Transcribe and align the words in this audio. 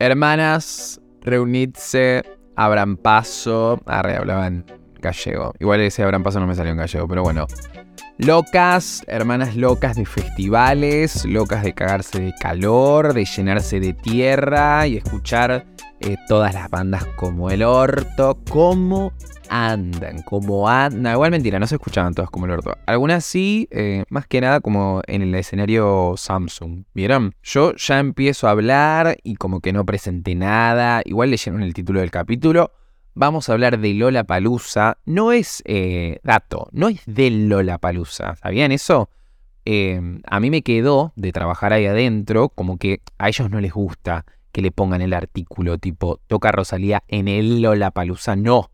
Hermanas, 0.00 1.00
reunidse, 1.22 2.22
abran 2.54 2.96
paso. 2.96 3.80
Arre, 3.84 4.16
hablaban 4.16 4.64
gallego. 5.00 5.54
Igual 5.58 5.80
ese 5.80 6.04
abran 6.04 6.22
paso 6.22 6.38
no 6.38 6.46
me 6.46 6.54
salió 6.54 6.70
en 6.70 6.78
gallego, 6.78 7.08
pero 7.08 7.24
bueno. 7.24 7.48
Locas, 8.18 9.02
hermanas 9.08 9.56
locas 9.56 9.96
de 9.96 10.04
festivales, 10.04 11.24
locas 11.24 11.64
de 11.64 11.72
cagarse 11.72 12.20
de 12.20 12.34
calor, 12.40 13.12
de 13.12 13.24
llenarse 13.24 13.80
de 13.80 13.92
tierra 13.92 14.86
y 14.86 14.98
escuchar 14.98 15.66
eh, 16.00 16.16
todas 16.28 16.54
las 16.54 16.70
bandas 16.70 17.04
como 17.16 17.50
el 17.50 17.62
orto. 17.62 18.38
¿Cómo 18.50 19.12
andan? 19.48 20.22
¿Cómo 20.22 20.68
andan? 20.68 21.14
igual 21.14 21.30
mentira, 21.30 21.58
no 21.58 21.66
se 21.66 21.74
escuchaban 21.74 22.14
todas 22.14 22.30
como 22.30 22.46
el 22.46 22.52
orto. 22.52 22.76
Algunas 22.86 23.24
sí, 23.24 23.68
eh, 23.70 24.04
más 24.08 24.26
que 24.26 24.40
nada 24.40 24.60
como 24.60 25.02
en 25.06 25.22
el 25.22 25.34
escenario 25.34 26.14
Samsung. 26.16 26.84
¿Vieron? 26.94 27.34
Yo 27.42 27.74
ya 27.74 27.98
empiezo 27.98 28.46
a 28.46 28.52
hablar 28.52 29.16
y 29.24 29.34
como 29.34 29.60
que 29.60 29.72
no 29.72 29.84
presenté 29.84 30.34
nada. 30.34 31.02
Igual 31.04 31.30
leyeron 31.30 31.62
el 31.62 31.74
título 31.74 32.00
del 32.00 32.10
capítulo 32.10 32.72
vamos 33.14 33.48
a 33.48 33.52
hablar 33.52 33.80
de 33.80 33.94
Lola 33.94 34.22
Palusa. 34.22 34.98
No 35.04 35.32
es 35.32 35.60
eh, 35.66 36.20
dato, 36.22 36.68
no 36.70 36.88
es 36.88 37.02
de 37.06 37.30
Lola 37.30 37.78
Palusa. 37.78 38.36
¿Sabían 38.36 38.70
eso? 38.70 39.10
A 40.24 40.40
mí 40.40 40.48
me 40.48 40.62
quedó 40.62 41.12
de 41.14 41.30
trabajar 41.30 41.74
ahí 41.74 41.84
adentro, 41.84 42.48
como 42.48 42.78
que 42.78 43.02
a 43.18 43.28
ellos 43.28 43.50
no 43.50 43.60
les 43.60 43.72
gusta 43.74 44.24
que 44.52 44.62
le 44.62 44.70
pongan 44.70 45.00
el 45.02 45.12
artículo 45.12 45.78
tipo 45.78 46.20
toca 46.26 46.52
Rosalía 46.52 47.02
en 47.08 47.28
el 47.28 47.62
Lola 47.62 47.90
Palusa. 47.90 48.36
No, 48.36 48.70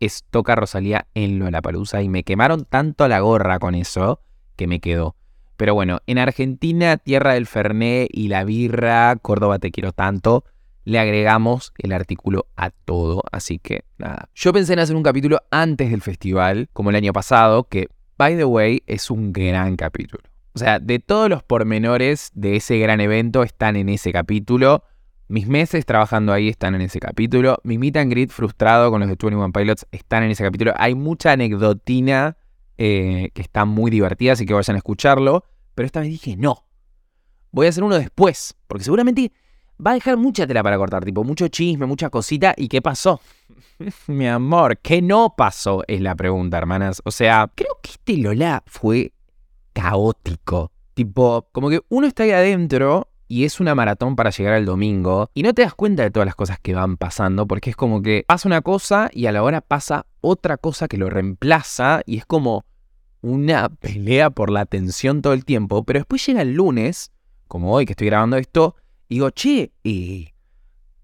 es 0.00 0.24
toca 0.30 0.54
Rosalía 0.54 1.06
en 1.14 1.38
Lola 1.38 1.62
Palusa. 1.62 2.02
Y 2.02 2.08
me 2.08 2.24
quemaron 2.24 2.64
tanto 2.64 3.08
la 3.08 3.20
gorra 3.20 3.58
con 3.58 3.74
eso 3.74 4.20
que 4.56 4.66
me 4.66 4.80
quedó. 4.80 5.16
Pero 5.56 5.74
bueno, 5.74 6.00
en 6.06 6.18
Argentina, 6.18 6.96
tierra 6.96 7.34
del 7.34 7.46
Ferné 7.46 8.08
y 8.10 8.28
la 8.28 8.44
birra, 8.44 9.16
Córdoba 9.16 9.58
te 9.58 9.70
quiero 9.70 9.92
tanto 9.92 10.44
le 10.86 11.00
agregamos 11.00 11.72
el 11.78 11.92
artículo 11.92 12.46
a 12.56 12.70
todo, 12.70 13.24
así 13.32 13.58
que 13.58 13.84
nada. 13.98 14.30
Yo 14.34 14.52
pensé 14.52 14.72
en 14.72 14.78
hacer 14.78 14.94
un 14.94 15.02
capítulo 15.02 15.40
antes 15.50 15.90
del 15.90 16.00
festival, 16.00 16.68
como 16.72 16.90
el 16.90 16.96
año 16.96 17.12
pasado, 17.12 17.64
que, 17.64 17.88
by 18.16 18.36
the 18.36 18.44
way, 18.44 18.82
es 18.86 19.10
un 19.10 19.32
gran 19.32 19.74
capítulo. 19.74 20.22
O 20.54 20.58
sea, 20.58 20.78
de 20.78 21.00
todos 21.00 21.28
los 21.28 21.42
pormenores 21.42 22.30
de 22.34 22.56
ese 22.56 22.78
gran 22.78 23.00
evento 23.00 23.42
están 23.42 23.74
en 23.74 23.88
ese 23.88 24.12
capítulo. 24.12 24.84
Mis 25.28 25.48
meses 25.48 25.84
trabajando 25.84 26.32
ahí 26.32 26.48
están 26.48 26.76
en 26.76 26.82
ese 26.82 27.00
capítulo. 27.00 27.58
Mi 27.64 27.78
meet 27.78 27.96
and 27.96 28.10
greet 28.10 28.30
frustrado 28.30 28.90
con 28.92 29.00
los 29.00 29.08
de 29.08 29.16
21 29.20 29.52
Pilots 29.52 29.86
están 29.90 30.22
en 30.22 30.30
ese 30.30 30.44
capítulo. 30.44 30.72
Hay 30.76 30.94
mucha 30.94 31.32
anecdotina 31.32 32.36
eh, 32.78 33.30
que 33.34 33.42
está 33.42 33.64
muy 33.64 33.90
divertida, 33.90 34.34
así 34.34 34.46
que 34.46 34.54
vayan 34.54 34.76
a 34.76 34.78
escucharlo. 34.78 35.44
Pero 35.74 35.86
esta 35.86 36.00
vez 36.00 36.10
dije, 36.10 36.36
no. 36.36 36.64
Voy 37.50 37.66
a 37.66 37.70
hacer 37.70 37.82
uno 37.82 37.98
después, 37.98 38.54
porque 38.68 38.84
seguramente 38.84 39.32
va 39.84 39.92
a 39.92 39.94
dejar 39.94 40.16
mucha 40.16 40.46
tela 40.46 40.62
para 40.62 40.78
cortar, 40.78 41.04
tipo, 41.04 41.24
mucho 41.24 41.48
chisme, 41.48 41.86
mucha 41.86 42.08
cosita. 42.08 42.54
¿Y 42.56 42.68
qué 42.68 42.80
pasó? 42.80 43.20
Mi 44.06 44.28
amor, 44.28 44.78
¿qué 44.78 45.02
no 45.02 45.34
pasó? 45.36 45.82
Es 45.88 46.00
la 46.02 46.14
pregunta, 46.14 46.56
hermanas. 46.56 47.02
O 47.04 47.10
sea, 47.10 47.50
creo 47.52 47.80
que 47.82 47.90
este 47.90 48.16
Lola 48.18 48.62
fue 48.66 49.12
caótico. 49.72 50.70
Tipo, 50.94 51.48
como 51.50 51.68
que 51.68 51.80
uno 51.88 52.06
está 52.06 52.22
ahí 52.22 52.30
adentro 52.30 53.08
y 53.28 53.44
es 53.44 53.60
una 53.60 53.74
maratón 53.74 54.16
para 54.16 54.30
llegar 54.30 54.54
al 54.54 54.64
domingo 54.64 55.30
y 55.34 55.42
no 55.42 55.52
te 55.52 55.62
das 55.62 55.74
cuenta 55.74 56.02
de 56.02 56.10
todas 56.10 56.26
las 56.26 56.34
cosas 56.34 56.58
que 56.60 56.74
van 56.74 56.96
pasando 56.96 57.46
porque 57.46 57.70
es 57.70 57.76
como 57.76 58.02
que 58.02 58.24
pasa 58.26 58.48
una 58.48 58.62
cosa 58.62 59.10
y 59.12 59.26
a 59.26 59.32
la 59.32 59.42
hora 59.42 59.60
pasa 59.60 60.06
otra 60.20 60.56
cosa 60.56 60.88
que 60.88 60.98
lo 60.98 61.10
reemplaza 61.10 62.02
y 62.06 62.18
es 62.18 62.26
como 62.26 62.64
una 63.20 63.68
pelea 63.68 64.30
por 64.30 64.50
la 64.50 64.60
atención 64.60 65.22
todo 65.22 65.32
el 65.32 65.44
tiempo, 65.44 65.84
pero 65.84 65.98
después 65.98 66.24
llega 66.26 66.42
el 66.42 66.54
lunes, 66.54 67.10
como 67.48 67.72
hoy 67.72 67.86
que 67.86 67.92
estoy 67.92 68.06
grabando 68.06 68.36
esto, 68.36 68.76
digo, 69.08 69.30
che, 69.30 69.72
y 69.82 70.32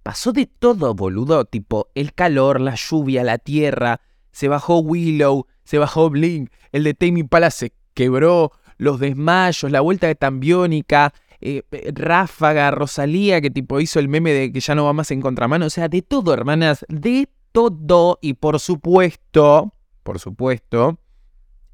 pasó 0.02 0.32
de 0.32 0.46
todo, 0.46 0.94
boludo. 0.94 1.44
Tipo, 1.44 1.88
el 1.94 2.14
calor, 2.14 2.60
la 2.60 2.74
lluvia, 2.74 3.24
la 3.24 3.38
tierra. 3.38 4.00
Se 4.32 4.48
bajó 4.48 4.78
Willow, 4.78 5.46
se 5.64 5.78
bajó 5.78 6.10
Blink. 6.10 6.50
El 6.72 6.84
de 6.84 6.94
Tammy 6.94 7.22
Pala 7.22 7.50
se 7.50 7.72
quebró. 7.94 8.52
Los 8.78 8.98
desmayos, 8.98 9.70
la 9.70 9.80
vuelta 9.80 10.06
de 10.08 10.14
Tambiónica. 10.14 11.12
Eh, 11.42 11.62
Ráfaga, 11.92 12.70
Rosalía, 12.70 13.40
que 13.40 13.50
tipo 13.50 13.80
hizo 13.80 13.98
el 13.98 14.08
meme 14.08 14.32
de 14.32 14.52
que 14.52 14.60
ya 14.60 14.74
no 14.74 14.84
va 14.84 14.92
más 14.92 15.10
en 15.10 15.20
contramano. 15.20 15.66
O 15.66 15.70
sea, 15.70 15.88
de 15.88 16.02
todo, 16.02 16.32
hermanas. 16.32 16.86
De 16.88 17.28
todo. 17.52 18.18
Y 18.22 18.34
por 18.34 18.60
supuesto, 18.60 19.74
por 20.02 20.18
supuesto, 20.18 20.98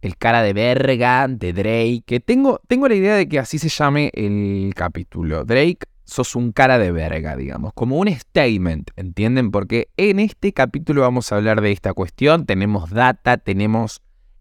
el 0.01 0.17
cara 0.17 0.43
de 0.43 0.53
verga 0.53 1.29
de 1.29 1.53
Drake. 1.53 2.03
Que 2.07 2.21
tengo, 2.21 2.61
tengo 2.67 2.89
la 2.89 2.95
idea 2.95 3.15
de 3.15 3.29
que 3.29 3.39
así 3.39 3.59
se 3.59 3.69
llame 3.69 4.11
el 4.15 4.73
capítulo. 4.75 5.45
Drake 5.45 5.87
sos 6.09 6.35
un 6.35 6.53
cara 6.53 6.79
de 6.79 6.91
verga, 6.91 7.37
digamos, 7.37 7.73
como 7.75 7.99
un 7.99 8.09
statement, 8.09 8.91
¿entienden? 8.97 9.51
Porque 9.51 9.91
en 9.99 10.21
este 10.21 10.53
capítulo 10.53 11.03
vamos 11.03 11.31
a 11.31 11.37
hablar 11.37 11.61
de 11.61 11.71
esta 11.71 11.93
cuestión, 11.93 12.47
tenemos 12.47 12.91
data, 12.91 13.37
tenemos, 13.37 14.01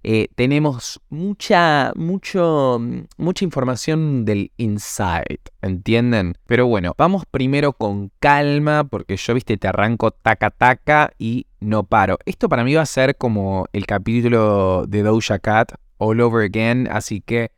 eh, 0.10 0.30
tenemos 0.36 1.02
mucha, 1.10 1.92
mucho, 1.98 2.80
mucha 3.18 3.44
información 3.44 4.24
del 4.24 4.54
inside, 4.56 5.42
¿entienden? 5.62 6.38
Pero 6.46 6.66
bueno, 6.66 6.96
vamos 6.98 7.26
primero 7.30 7.74
con 7.74 8.14
calma, 8.20 8.86
porque 8.86 9.18
yo, 9.18 9.34
viste, 9.34 9.58
te 9.58 9.68
arranco 9.68 10.12
taca 10.12 10.50
taca 10.50 11.12
y 11.20 11.48
no 11.60 11.84
paro. 11.84 12.20
Esto 12.26 12.48
para 12.48 12.64
mí 12.64 12.74
va 12.74 12.84
a 12.84 12.86
ser 12.86 13.18
como 13.18 13.66
el 13.74 13.86
capítulo 13.86 14.86
de 14.88 15.04
Doja 15.04 15.40
Cat, 15.40 15.74
all 15.98 16.22
over 16.22 16.46
again, 16.46 16.88
así 16.90 17.20
que 17.20 17.52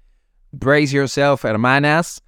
brace 0.51 0.95
yourself, 0.95 1.45
hermanas 1.45 2.23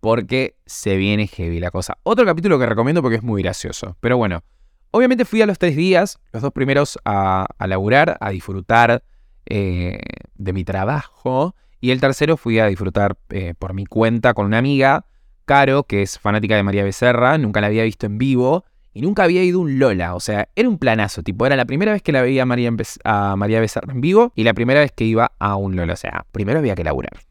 porque 0.00 0.56
se 0.66 0.96
viene 0.96 1.28
heavy 1.28 1.60
la 1.60 1.70
cosa. 1.70 1.96
Otro 2.02 2.26
capítulo 2.26 2.58
que 2.58 2.66
recomiendo 2.66 3.02
porque 3.02 3.18
es 3.18 3.22
muy 3.22 3.40
gracioso. 3.40 3.96
Pero 4.00 4.16
bueno, 4.16 4.42
obviamente 4.90 5.24
fui 5.24 5.42
a 5.42 5.46
los 5.46 5.60
tres 5.60 5.76
días, 5.76 6.18
los 6.32 6.42
dos 6.42 6.52
primeros 6.52 6.98
a, 7.04 7.46
a 7.56 7.66
laburar, 7.68 8.16
a 8.20 8.30
disfrutar 8.30 9.04
eh, 9.50 9.98
de 10.36 10.52
mi 10.52 10.64
trabajo. 10.64 11.54
Y 11.80 11.90
el 11.90 12.00
tercero 12.00 12.36
fui 12.36 12.58
a 12.58 12.66
disfrutar 12.66 13.18
eh, 13.30 13.54
por 13.58 13.74
mi 13.74 13.84
cuenta 13.84 14.32
con 14.32 14.46
una 14.46 14.58
amiga, 14.58 15.06
Caro, 15.44 15.84
que 15.84 16.02
es 16.02 16.18
fanática 16.18 16.56
de 16.56 16.62
María 16.62 16.84
Becerra, 16.84 17.36
nunca 17.36 17.60
la 17.60 17.66
había 17.66 17.82
visto 17.82 18.06
en 18.06 18.18
vivo. 18.18 18.64
Y 18.92 19.02
nunca 19.02 19.22
había 19.22 19.44
ido 19.44 19.60
un 19.60 19.78
Lola, 19.78 20.16
o 20.16 20.20
sea, 20.20 20.48
era 20.56 20.68
un 20.68 20.76
planazo, 20.76 21.22
tipo, 21.22 21.46
era 21.46 21.54
la 21.54 21.64
primera 21.64 21.92
vez 21.92 22.02
que 22.02 22.10
la 22.10 22.22
veía 22.22 22.44
María, 22.44 22.72
a 23.04 23.36
María 23.36 23.60
Becerra 23.60 23.92
en 23.92 24.00
vivo 24.00 24.32
y 24.34 24.42
la 24.42 24.52
primera 24.52 24.80
vez 24.80 24.90
que 24.90 25.04
iba 25.04 25.30
a 25.38 25.54
un 25.54 25.76
Lola, 25.76 25.92
o 25.92 25.96
sea, 25.96 26.26
primero 26.32 26.58
había 26.58 26.74
que 26.74 26.82
laburar. 26.82 27.29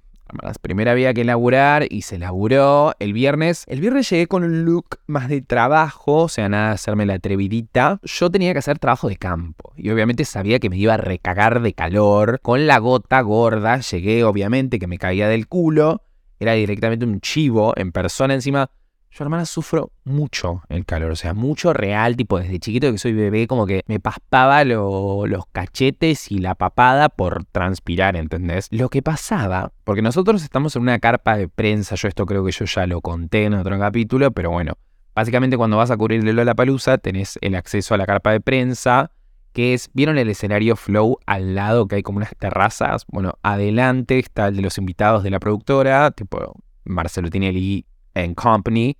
Primero 0.61 0.91
había 0.91 1.13
que 1.13 1.23
laburar 1.23 1.85
y 1.89 2.03
se 2.03 2.19
laburó 2.19 2.93
el 2.99 3.13
viernes. 3.13 3.63
El 3.67 3.81
viernes 3.81 4.09
llegué 4.09 4.27
con 4.27 4.43
un 4.43 4.65
look 4.65 4.99
más 5.07 5.29
de 5.29 5.41
trabajo, 5.41 6.23
o 6.23 6.29
sea, 6.29 6.49
nada 6.49 6.69
de 6.69 6.73
hacerme 6.75 7.05
la 7.05 7.15
atrevidita. 7.15 7.99
Yo 8.03 8.29
tenía 8.29 8.53
que 8.53 8.59
hacer 8.59 8.79
trabajo 8.79 9.09
de 9.09 9.17
campo 9.17 9.73
y 9.75 9.89
obviamente 9.89 10.25
sabía 10.25 10.59
que 10.59 10.69
me 10.69 10.77
iba 10.77 10.93
a 10.93 10.97
recagar 10.97 11.61
de 11.61 11.73
calor. 11.73 12.39
Con 12.41 12.67
la 12.67 12.77
gota 12.79 13.21
gorda 13.21 13.79
llegué, 13.79 14.23
obviamente, 14.23 14.79
que 14.79 14.87
me 14.87 14.97
caía 14.97 15.27
del 15.27 15.47
culo. 15.47 16.03
Era 16.39 16.53
directamente 16.53 17.05
un 17.05 17.19
chivo 17.19 17.73
en 17.75 17.91
persona 17.91 18.33
encima. 18.33 18.69
Yo, 19.11 19.23
hermana, 19.23 19.45
sufro 19.45 19.91
mucho 20.03 20.61
el 20.69 20.85
calor, 20.85 21.11
o 21.11 21.15
sea, 21.15 21.33
mucho 21.33 21.73
real, 21.73 22.15
tipo 22.15 22.39
desde 22.39 22.59
chiquito 22.59 22.91
que 22.91 22.99
soy 22.99 23.13
bebé, 23.13 23.47
como 23.47 23.65
que 23.65 23.81
me 23.87 23.99
paspaba 23.99 24.63
los 24.63 25.45
cachetes 25.51 26.31
y 26.31 26.37
la 26.37 26.53
papada 26.53 27.09
por 27.09 27.43
transpirar, 27.45 28.15
¿entendés? 28.15 28.67
Lo 28.69 28.89
que 28.89 29.01
pasaba, 29.01 29.71
porque 29.83 30.03
nosotros 30.03 30.43
estamos 30.43 30.75
en 30.75 30.83
una 30.83 30.99
carpa 30.99 31.37
de 31.37 31.47
prensa, 31.47 31.95
yo 31.95 32.07
esto 32.07 32.27
creo 32.27 32.45
que 32.45 32.51
yo 32.51 32.65
ya 32.65 32.85
lo 32.85 33.01
conté 33.01 33.45
en 33.45 33.55
otro 33.55 33.79
capítulo, 33.79 34.31
pero 34.31 34.51
bueno, 34.51 34.73
básicamente 35.15 35.57
cuando 35.57 35.77
vas 35.77 35.89
a 35.89 35.97
cubrir 35.97 36.23
la 36.23 36.55
palusa 36.55 36.99
tenés 36.99 37.39
el 37.41 37.55
acceso 37.55 37.95
a 37.95 37.97
la 37.97 38.05
carpa 38.05 38.31
de 38.31 38.41
prensa, 38.41 39.11
que 39.53 39.73
es, 39.73 39.89
¿vieron 39.93 40.19
el 40.19 40.29
escenario 40.29 40.75
Flow 40.75 41.17
al 41.25 41.55
lado 41.55 41.87
que 41.87 41.95
hay 41.95 42.03
como 42.03 42.17
unas 42.17 42.35
terrazas? 42.37 43.05
Bueno, 43.07 43.39
adelante 43.41 44.19
está 44.19 44.49
el 44.49 44.55
de 44.57 44.61
los 44.61 44.77
invitados 44.77 45.23
de 45.23 45.31
la 45.31 45.39
productora, 45.39 46.11
tipo 46.11 46.55
Marcelo 46.85 47.31
Tinelli 47.31 47.85
en 48.13 48.35
Company. 48.35 48.97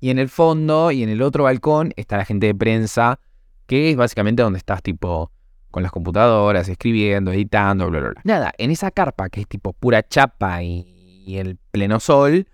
Y 0.00 0.10
en 0.10 0.18
el 0.18 0.28
fondo 0.28 0.90
y 0.90 1.02
en 1.02 1.08
el 1.08 1.22
otro 1.22 1.44
balcón 1.44 1.92
está 1.96 2.16
la 2.16 2.24
gente 2.24 2.46
de 2.46 2.54
prensa, 2.54 3.18
que 3.66 3.90
es 3.90 3.96
básicamente 3.96 4.42
donde 4.42 4.58
estás 4.58 4.82
tipo 4.82 5.30
con 5.76 5.82
las 5.82 5.92
computadoras, 5.92 6.68
escribiendo, 6.70 7.32
editando, 7.32 7.90
bla, 7.90 8.00
bla, 8.00 8.08
bla. 8.10 8.20
Nada, 8.24 8.52
en 8.56 8.70
esa 8.70 8.90
carpa 8.90 9.28
que 9.28 9.42
es 9.42 9.46
tipo 9.46 9.74
pura 9.74 10.02
chapa 10.08 10.62
y, 10.62 11.36
el 11.36 11.58
pleno 11.70 12.00
sol, 12.00 12.46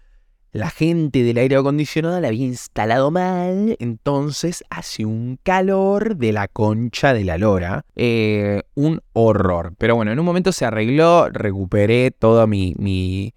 la 0.50 0.70
gente 0.70 1.22
del 1.22 1.38
aire 1.38 1.54
acondicionado 1.54 2.20
la 2.20 2.26
había 2.26 2.46
instalado 2.46 3.12
mal, 3.12 3.76
entonces 3.78 4.64
hace 4.70 5.04
un 5.04 5.38
calor 5.42 6.16
de 6.16 6.32
la 6.32 6.48
concha 6.48 7.14
de 7.14 7.24
la 7.24 7.38
lora. 7.38 7.84
Eh, 7.94 8.62
un 8.74 9.02
horror. 9.12 9.74
Pero 9.78 9.94
bueno, 9.94 10.10
en 10.10 10.18
un 10.18 10.24
momento 10.24 10.50
se 10.50 10.64
arregló, 10.64 11.28
recuperé 11.28 12.10
toda 12.10 12.48
mi, 12.48 13.34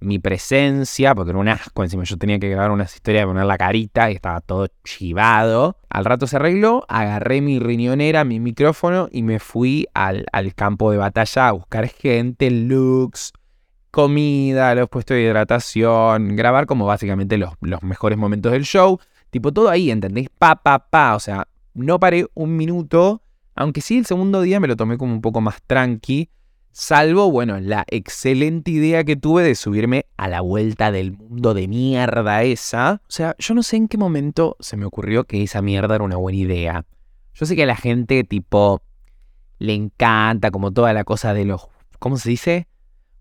mi 0.00 0.18
presencia, 0.18 1.14
porque 1.14 1.30
era 1.30 1.38
un 1.38 1.48
asco, 1.48 1.82
encima 1.82 2.04
yo 2.04 2.16
tenía 2.16 2.38
que 2.38 2.48
grabar 2.48 2.70
unas 2.70 2.94
historias 2.94 3.22
de 3.22 3.26
poner 3.26 3.46
la 3.46 3.58
carita 3.58 4.10
y 4.10 4.14
estaba 4.14 4.40
todo 4.40 4.68
chivado. 4.84 5.76
Al 5.88 6.04
rato 6.04 6.26
se 6.26 6.36
arregló, 6.36 6.84
agarré 6.88 7.40
mi 7.40 7.58
riñonera, 7.58 8.24
mi 8.24 8.40
micrófono 8.40 9.08
y 9.10 9.22
me 9.22 9.38
fui 9.38 9.86
al, 9.94 10.26
campo 10.54 10.90
de 10.90 10.98
batalla 10.98 11.48
a 11.48 11.52
buscar 11.52 11.88
gente, 11.88 12.50
looks, 12.50 13.32
comida, 13.90 14.74
los 14.74 14.88
puestos 14.88 15.16
de 15.16 15.22
hidratación, 15.22 16.36
grabar 16.36 16.66
como 16.66 16.86
básicamente 16.86 17.36
los, 17.38 17.54
los 17.60 17.82
mejores 17.82 18.18
momentos 18.18 18.52
del 18.52 18.64
show. 18.64 19.00
Tipo, 19.30 19.52
todo 19.52 19.68
ahí, 19.68 19.90
¿entendés? 19.90 20.28
Pa, 20.38 20.56
pa, 20.56 20.78
pa. 20.78 21.14
O 21.14 21.20
sea, 21.20 21.48
no 21.74 21.98
paré 21.98 22.26
un 22.34 22.56
minuto. 22.56 23.22
Aunque 23.54 23.80
sí, 23.80 23.98
el 23.98 24.06
segundo 24.06 24.40
día 24.40 24.60
me 24.60 24.68
lo 24.68 24.76
tomé 24.76 24.96
como 24.96 25.12
un 25.12 25.20
poco 25.20 25.40
más 25.40 25.60
tranqui. 25.66 26.30
Salvo, 26.80 27.28
bueno, 27.32 27.58
la 27.58 27.84
excelente 27.88 28.70
idea 28.70 29.02
que 29.02 29.16
tuve 29.16 29.42
de 29.42 29.56
subirme 29.56 30.06
a 30.16 30.28
la 30.28 30.42
vuelta 30.42 30.92
del 30.92 31.10
mundo 31.10 31.52
de 31.52 31.66
mierda 31.66 32.44
esa. 32.44 33.02
O 33.02 33.10
sea, 33.10 33.34
yo 33.36 33.54
no 33.54 33.64
sé 33.64 33.74
en 33.78 33.88
qué 33.88 33.98
momento 33.98 34.56
se 34.60 34.76
me 34.76 34.84
ocurrió 34.84 35.24
que 35.24 35.42
esa 35.42 35.60
mierda 35.60 35.96
era 35.96 36.04
una 36.04 36.14
buena 36.14 36.38
idea. 36.38 36.84
Yo 37.34 37.46
sé 37.46 37.56
que 37.56 37.64
a 37.64 37.66
la 37.66 37.74
gente, 37.74 38.22
tipo, 38.22 38.80
le 39.58 39.74
encanta 39.74 40.52
como 40.52 40.70
toda 40.70 40.92
la 40.92 41.02
cosa 41.02 41.34
de 41.34 41.46
los... 41.46 41.66
¿Cómo 41.98 42.16
se 42.16 42.30
dice? 42.30 42.68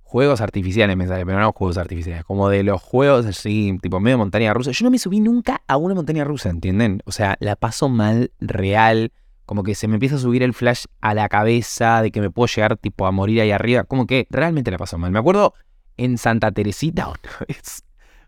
Juegos 0.03 0.39
artificiales 0.39 0.95
me 0.95 1.07
sale, 1.07 1.25
pero 1.25 1.39
no 1.39 1.51
juegos 1.51 1.80
artificiales. 1.80 2.25
Como 2.25 2.50
de 2.50 2.62
los 2.62 2.80
juegos 2.80 3.25
así, 3.25 3.75
tipo 3.81 4.00
medio 4.00 4.19
montaña 4.19 4.53
rusa. 4.53 4.69
Yo 4.69 4.83
no 4.83 4.92
me 4.92 5.00
subí 5.00 5.19
nunca 5.19 5.63
a 5.68 5.77
una 5.77 5.95
montaña 5.95 6.25
rusa, 6.25 6.51
¿entienden? 6.51 7.01
O 7.06 7.12
sea, 7.12 7.38
la 7.39 7.56
paso 7.56 7.89
mal, 7.89 8.30
real. 8.39 9.12
Como 9.47 9.63
que 9.63 9.75
se 9.75 9.88
me 9.88 9.95
empieza 9.95 10.15
a 10.15 10.19
subir 10.19 10.44
el 10.44 10.53
flash 10.53 10.83
a 10.99 11.13
la 11.13 11.29
cabeza 11.29 12.01
de 12.01 12.11
que 12.11 12.19
me 12.19 12.29
puedo 12.29 12.47
llegar 12.47 12.75
tipo 12.75 13.07
a 13.07 13.11
morir 13.11 13.39
ahí 13.41 13.49
arriba. 13.49 13.85
Como 13.85 14.05
que 14.05 14.27
realmente 14.29 14.69
la 14.69 14.77
paso 14.77 14.97
mal. 14.97 15.09
Me 15.09 15.19
acuerdo 15.19 15.53
en 15.95 16.17
Santa 16.17 16.51
Teresita 16.51 17.07
una 17.07 17.45
vez. 17.47 17.83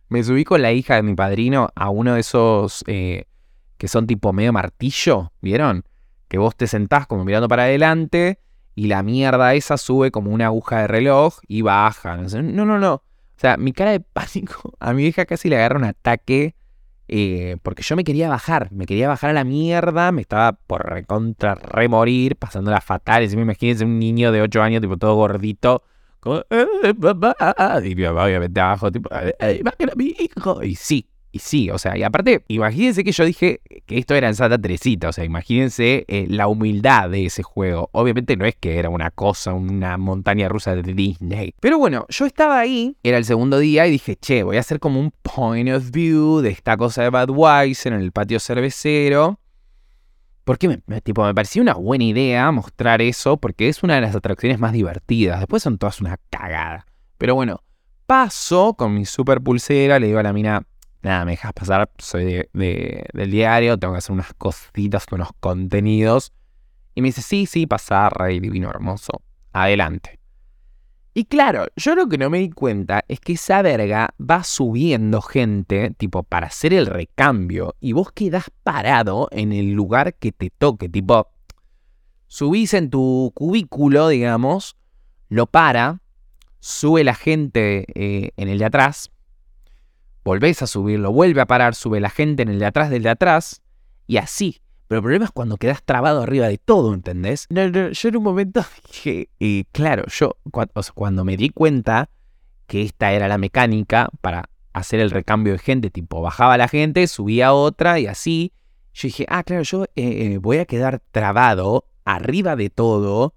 Me 0.07 0.23
subí 0.23 0.45
con 0.45 0.61
la 0.61 0.71
hija 0.71 0.95
de 0.95 1.03
mi 1.03 1.13
padrino 1.15 1.69
a 1.75 1.89
uno 1.89 2.13
de 2.13 2.21
esos 2.21 2.85
eh, 2.87 3.25
que 3.77 3.89
son 3.89 4.07
tipo 4.07 4.31
medio 4.31 4.53
martillo, 4.53 5.33
¿vieron? 5.41 5.83
Que 6.29 6.37
vos 6.37 6.55
te 6.55 6.67
sentás 6.67 7.05
como 7.05 7.25
mirando 7.25 7.49
para 7.49 7.63
adelante 7.63 8.39
y 8.73 8.87
la 8.87 9.03
mierda 9.03 9.55
esa 9.55 9.77
sube 9.77 10.09
como 10.09 10.31
una 10.31 10.45
aguja 10.45 10.79
de 10.79 10.87
reloj 10.87 11.39
y 11.49 11.63
baja. 11.63 12.15
No, 12.15 12.65
no, 12.65 12.79
no. 12.79 12.93
O 12.93 13.03
sea, 13.35 13.57
mi 13.57 13.73
cara 13.73 13.91
de 13.91 13.99
pánico, 13.99 14.73
a 14.79 14.93
mi 14.93 15.05
hija 15.05 15.25
casi 15.25 15.49
le 15.49 15.57
agarra 15.57 15.77
un 15.77 15.83
ataque 15.83 16.55
eh, 17.09 17.57
porque 17.63 17.81
yo 17.81 17.95
me 17.95 18.03
quería 18.03 18.29
bajar, 18.29 18.71
me 18.71 18.85
quería 18.85 19.07
bajar 19.07 19.31
a 19.31 19.33
la 19.33 19.43
mierda, 19.43 20.11
me 20.11 20.21
estaba 20.21 20.53
por 20.53 20.87
recontra 20.87 21.55
remorir, 21.55 22.35
pasándola 22.35 22.81
fatal. 22.81 23.27
me 23.35 23.41
imagínense 23.41 23.83
un 23.83 23.99
niño 23.99 24.31
de 24.31 24.41
8 24.41 24.61
años, 24.61 24.81
tipo 24.81 24.97
todo 24.97 25.15
gordito, 25.15 25.83
como, 26.19 26.43
eh, 26.49 26.67
y 27.83 28.05
obviamente 28.05 28.59
abajo, 28.59 28.91
tipo, 28.91 29.09
mi 29.95 30.15
hijo. 30.19 30.63
Y 30.63 30.75
sí, 30.75 31.09
y 31.31 31.39
sí, 31.39 31.69
o 31.69 31.77
sea, 31.77 31.95
y 31.95 32.03
aparte, 32.03 32.43
imagínense 32.47 33.03
que 33.03 33.11
yo 33.11 33.23
dije 33.23 33.61
que 33.85 33.99
esto 33.99 34.15
era 34.15 34.27
en 34.27 34.35
Santa 34.35 34.57
Teresita, 34.57 35.09
o 35.09 35.13
sea, 35.13 35.23
imagínense 35.23 36.05
eh, 36.07 36.25
la 36.27 36.47
humildad 36.47 37.09
de 37.09 37.25
ese 37.25 37.43
juego. 37.43 37.89
Obviamente 37.91 38.35
no 38.35 38.45
es 38.45 38.55
que 38.55 38.79
era 38.79 38.89
una 38.89 39.11
cosa, 39.11 39.53
una 39.53 39.97
montaña 39.97 40.49
rusa 40.49 40.75
de 40.75 40.93
Disney. 40.93 41.53
Pero 41.59 41.77
bueno, 41.77 42.07
yo 42.09 42.25
estaba 42.25 42.59
ahí, 42.59 42.97
era 43.03 43.17
el 43.17 43.25
segundo 43.25 43.59
día, 43.59 43.85
y 43.85 43.91
dije, 43.91 44.15
che, 44.15 44.41
voy 44.41 44.57
a 44.57 44.61
hacer 44.61 44.79
como 44.79 44.99
un 44.99 45.11
point 45.21 45.69
of 45.69 45.91
view 45.91 46.41
de 46.41 46.49
esta 46.49 46.77
cosa 46.77 47.03
de 47.03 47.09
Budweiser 47.09 47.93
en 47.93 48.01
el 48.01 48.11
patio 48.11 48.39
cervecero. 48.39 49.39
Porque 50.45 50.67
me, 50.67 51.01
tipo, 51.01 51.23
me 51.23 51.35
parecía 51.35 51.61
una 51.61 51.75
buena 51.75 52.05
idea 52.05 52.51
mostrar 52.51 53.03
eso, 53.03 53.37
porque 53.37 53.69
es 53.69 53.83
una 53.83 53.95
de 53.95 54.01
las 54.01 54.15
atracciones 54.15 54.57
más 54.57 54.73
divertidas. 54.73 55.39
Después 55.39 55.61
son 55.61 55.77
todas 55.77 56.01
una 56.01 56.17
cagada. 56.31 56.87
Pero 57.19 57.35
bueno, 57.35 57.61
paso 58.07 58.73
con 58.73 58.95
mi 58.95 59.05
super 59.05 59.41
pulsera, 59.41 59.99
le 59.99 60.07
digo 60.07 60.17
a 60.17 60.23
la 60.23 60.33
mina, 60.33 60.63
nada, 61.01 61.25
me 61.25 61.31
dejas 61.31 61.53
pasar, 61.53 61.89
soy 61.97 62.47
de, 62.53 63.05
del 63.13 63.31
diario, 63.31 63.77
tengo 63.77 63.93
que 63.93 63.99
hacer 63.99 64.13
unas 64.13 64.33
cositas 64.33 65.05
con 65.05 65.21
unos 65.21 65.31
contenidos. 65.39 66.33
Y 66.95 67.01
me 67.01 67.09
dice, 67.09 67.21
sí, 67.21 67.45
sí, 67.45 67.65
pasar, 67.65 68.13
rey 68.17 68.39
divino 68.39 68.69
hermoso, 68.69 69.21
adelante. 69.53 70.19
Y 71.13 71.25
claro, 71.25 71.65
yo 71.75 71.95
lo 71.95 72.07
que 72.07 72.17
no 72.17 72.29
me 72.29 72.39
di 72.39 72.49
cuenta 72.49 73.03
es 73.07 73.19
que 73.19 73.33
esa 73.33 73.61
verga 73.61 74.13
va 74.19 74.43
subiendo 74.43 75.21
gente, 75.21 75.91
tipo, 75.97 76.23
para 76.23 76.47
hacer 76.47 76.73
el 76.73 76.85
recambio, 76.85 77.75
y 77.79 77.93
vos 77.93 78.11
quedás 78.11 78.51
parado 78.63 79.27
en 79.31 79.51
el 79.51 79.71
lugar 79.71 80.13
que 80.15 80.31
te 80.31 80.49
toque, 80.49 80.87
tipo, 80.87 81.29
subís 82.27 82.73
en 82.73 82.89
tu 82.89 83.31
cubículo, 83.33 84.07
digamos, 84.07 84.77
lo 85.29 85.47
para, 85.47 86.01
sube 86.59 87.03
la 87.03 87.15
gente 87.15 87.85
eh, 87.95 88.31
en 88.37 88.47
el 88.47 88.59
de 88.59 88.65
atrás, 88.65 89.11
volvés 90.29 90.61
a 90.61 90.67
subirlo, 90.67 91.11
vuelve 91.11 91.41
a 91.41 91.47
parar, 91.47 91.73
sube 91.73 91.99
la 91.99 92.11
gente 92.11 92.43
en 92.43 92.49
el 92.49 92.59
de 92.59 92.67
atrás 92.67 92.91
del 92.91 93.01
de 93.01 93.09
atrás, 93.09 93.63
y 94.05 94.17
así. 94.17 94.61
Pero 94.87 94.99
el 94.99 95.03
problema 95.03 95.25
es 95.25 95.31
cuando 95.31 95.57
quedas 95.57 95.81
trabado 95.83 96.21
arriba 96.21 96.47
de 96.47 96.59
todo, 96.59 96.93
¿entendés? 96.93 97.47
yo 97.49 98.09
en 98.09 98.15
un 98.15 98.23
momento 98.23 98.63
dije, 98.91 99.29
claro, 99.71 100.03
yo 100.07 100.37
cuando, 100.93 101.25
me 101.25 101.35
di 101.35 101.49
cuenta 101.49 102.09
que 102.67 102.83
esta 102.83 103.11
era 103.11 103.27
la 103.27 103.39
mecánica 103.39 104.09
para 104.21 104.49
hacer 104.73 104.99
el 104.99 105.09
recambio 105.09 105.53
de 105.53 105.59
gente, 105.59 105.89
tipo 105.89 106.21
bajaba 106.21 106.57
la 106.57 106.67
gente, 106.67 107.07
subía 107.07 107.53
otra 107.53 107.99
y 107.99 108.05
así, 108.05 108.53
yo 108.93 109.07
dije, 109.07 109.25
ah, 109.29 109.43
claro, 109.43 109.63
yo 109.63 109.85
eh, 109.85 109.89
eh, 109.95 110.37
voy 110.39 110.59
a 110.59 110.65
quedar 110.65 111.01
trabado 111.11 111.85
arriba 112.05 112.55
de 112.55 112.69
todo 112.69 113.33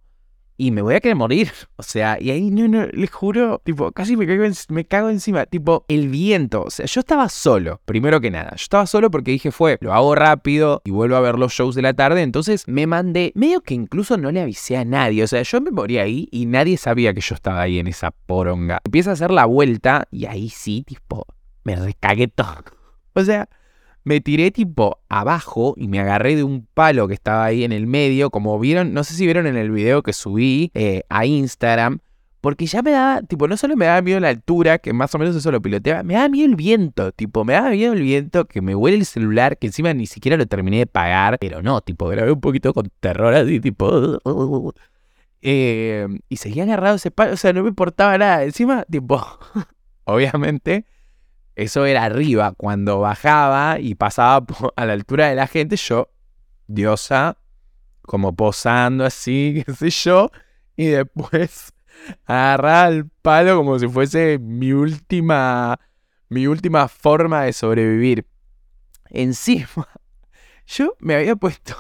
y 0.63 0.71
me 0.71 0.81
voy 0.81 0.95
a 0.95 1.01
querer 1.01 1.17
morir. 1.17 1.51
O 1.83 1.85
sea, 1.85 2.17
y 2.21 2.31
ahí 2.31 2.53
no, 2.53 2.69
no, 2.69 2.87
les 2.87 3.11
juro, 3.11 3.61
tipo, 3.65 3.91
casi 3.91 4.17
me 4.17 4.25
cago, 4.25 4.45
me 4.69 4.85
cago 4.85 5.11
encima. 5.11 5.47
Tipo, 5.47 5.85
el 5.89 6.09
viento. 6.09 6.63
O 6.63 6.71
sea, 6.71 6.87
yo 6.87 7.01
estaba 7.01 7.29
solo, 7.29 7.81
primero 7.85 8.21
que 8.21 8.31
nada. 8.31 8.51
Yo 8.51 8.63
estaba 8.63 8.87
solo 8.87 9.11
porque 9.11 9.33
dije, 9.33 9.51
fue, 9.51 9.79
lo 9.81 9.93
hago 9.93 10.15
rápido 10.15 10.81
y 10.85 10.93
vuelvo 10.93 11.17
a 11.17 11.21
ver 11.21 11.41
los 11.41 11.53
shows 11.53 11.75
de 11.75 11.83
la 11.83 11.95
tarde. 11.95 12.23
Entonces 12.23 12.69
me 12.69 12.87
mandé, 12.87 13.33
medio 13.35 13.63
que 13.63 13.75
incluso 13.75 14.17
no 14.17 14.31
le 14.31 14.43
avisé 14.43 14.77
a 14.77 14.85
nadie. 14.85 15.25
O 15.25 15.27
sea, 15.27 15.43
yo 15.43 15.61
me 15.61 15.73
morí 15.73 15.99
ahí 15.99 16.29
y 16.31 16.47
nadie 16.47 16.77
sabía 16.77 17.13
que 17.13 17.21
yo 17.21 17.35
estaba 17.35 17.63
ahí 17.63 17.81
en 17.81 17.89
esa 17.89 18.13
poronga. 18.13 18.81
Empieza 18.85 19.11
a 19.11 19.15
hacer 19.15 19.33
la 19.33 19.47
vuelta 19.47 20.07
y 20.13 20.27
ahí 20.27 20.51
sí, 20.51 20.85
tipo, 20.87 21.27
me 21.65 21.75
recagué 21.75 22.29
todo. 22.29 22.63
O 23.15 23.23
sea, 23.25 23.47
me 24.05 24.21
tiré 24.21 24.51
tipo 24.51 24.99
abajo 25.09 25.75
y 25.77 25.89
me 25.89 26.01
agarré 26.01 26.37
de 26.37 26.45
un 26.45 26.67
palo 26.75 27.09
que 27.09 27.15
estaba 27.15 27.45
ahí 27.45 27.65
en 27.65 27.73
el 27.73 27.87
medio, 27.87 28.31
como 28.31 28.59
vieron, 28.59 28.93
no 28.93 29.05
sé 29.05 29.15
si 29.15 29.25
vieron 29.25 29.47
en 29.47 29.57
el 29.57 29.71
video 29.71 30.03
que 30.03 30.13
subí 30.13 30.71
eh, 30.75 31.03
a 31.09 31.27
Instagram, 31.27 32.01
porque 32.41 32.67
ya 32.67 32.83
me 32.83 32.91
daba, 32.91 33.23
tipo, 33.23 33.47
no 33.47 33.57
solo 33.57 33.77
me 33.77 33.87
daba 33.87 34.03
miedo 34.03 34.19
la 34.19 34.31
altura, 34.31 34.79
que 34.79 34.93
más 34.93 35.15
o 35.15 35.19
menos 35.19 35.37
eso 35.37 35.53
lo 35.53 35.63
piloteaba, 35.63 36.03
me 36.03 36.15
daba 36.15 36.29
miedo 36.29 36.49
el 36.49 36.57
viento, 36.57 37.13
tipo, 37.13 37.45
me 37.45 37.53
daba 37.53 37.71
miedo 37.71 37.93
el 37.93 38.03
viento, 38.03 38.47
que 38.47 38.61
me 38.61 38.75
huele 38.75 38.97
el 38.97 39.07
celular, 39.07 39.57
que 39.59 39.69
encima 39.69 39.95
ni 39.95 40.07
siquiera 40.07 40.37
lo 40.37 40.47
terminé 40.47 40.79
de 40.79 40.87
pagar, 40.87 41.39
pero 41.39 41.63
no, 41.63 41.81
tipo, 41.81 42.09
grabé 42.09 42.33
un 42.33 42.41
poquito 42.41 42.75
con 42.75 42.91
terror 43.01 43.35
así, 43.35 43.61
tipo... 43.61 44.23
Eh, 45.45 46.07
y 46.29 46.37
seguía 46.37 46.63
agarrado 46.63 46.95
ese 46.95 47.11
palo, 47.11 47.33
o 47.35 47.37
sea, 47.37 47.53
no 47.53 47.65
me 47.65 47.69
importaba 47.71 48.17
nada. 48.17 48.45
Encima, 48.45 48.85
tipo, 48.89 49.21
obviamente, 50.05 50.87
eso 51.57 51.87
era 51.87 52.05
arriba. 52.05 52.53
Cuando 52.57 53.01
bajaba 53.01 53.79
y 53.79 53.95
pasaba 53.95 54.47
a 54.77 54.87
la 54.87 54.93
altura 54.93 55.29
de 55.29 55.35
la 55.35 55.47
gente, 55.47 55.77
yo, 55.77 56.11
diosa, 56.67 57.37
como 58.03 58.35
posando 58.35 59.05
así, 59.05 59.63
qué 59.67 59.73
sé 59.73 59.91
yo, 59.91 60.31
y 60.77 60.87
después 60.87 61.73
agarraba 62.27 62.89
el 62.89 63.09
palo 63.23 63.57
como 63.57 63.79
si 63.79 63.89
fuese 63.89 64.39
mi 64.39 64.73
última, 64.73 65.79
mi 66.29 66.47
última 66.47 66.89
forma 66.89 67.43
de 67.43 67.53
sobrevivir. 67.53 68.27
Encima, 69.11 69.89
yo 70.67 70.97
me 71.01 71.15
había 71.15 71.37
puesto 71.37 71.77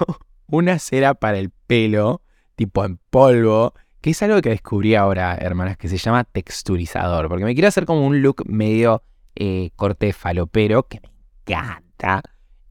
una 0.46 0.78
cera 0.78 1.14
para 1.14 1.38
el 1.38 1.50
pelo, 1.66 2.20
tipo 2.56 2.84
en 2.84 2.98
polvo, 3.08 3.72
que 4.02 4.10
es 4.10 4.22
algo 4.22 4.42
que 4.42 4.50
descubrí 4.50 4.94
ahora, 4.94 5.34
hermanas, 5.36 5.78
que 5.78 5.88
se 5.88 5.96
llama 5.96 6.24
texturizador, 6.24 7.28
porque 7.28 7.44
me 7.44 7.54
quiero 7.54 7.68
hacer 7.68 7.86
como 7.86 8.06
un 8.06 8.20
look 8.20 8.42
medio 8.46 9.02
eh, 9.34 9.70
corte 9.76 10.12
falopero, 10.12 10.86
que 10.88 11.00
me 11.00 11.10
encanta. 11.40 12.22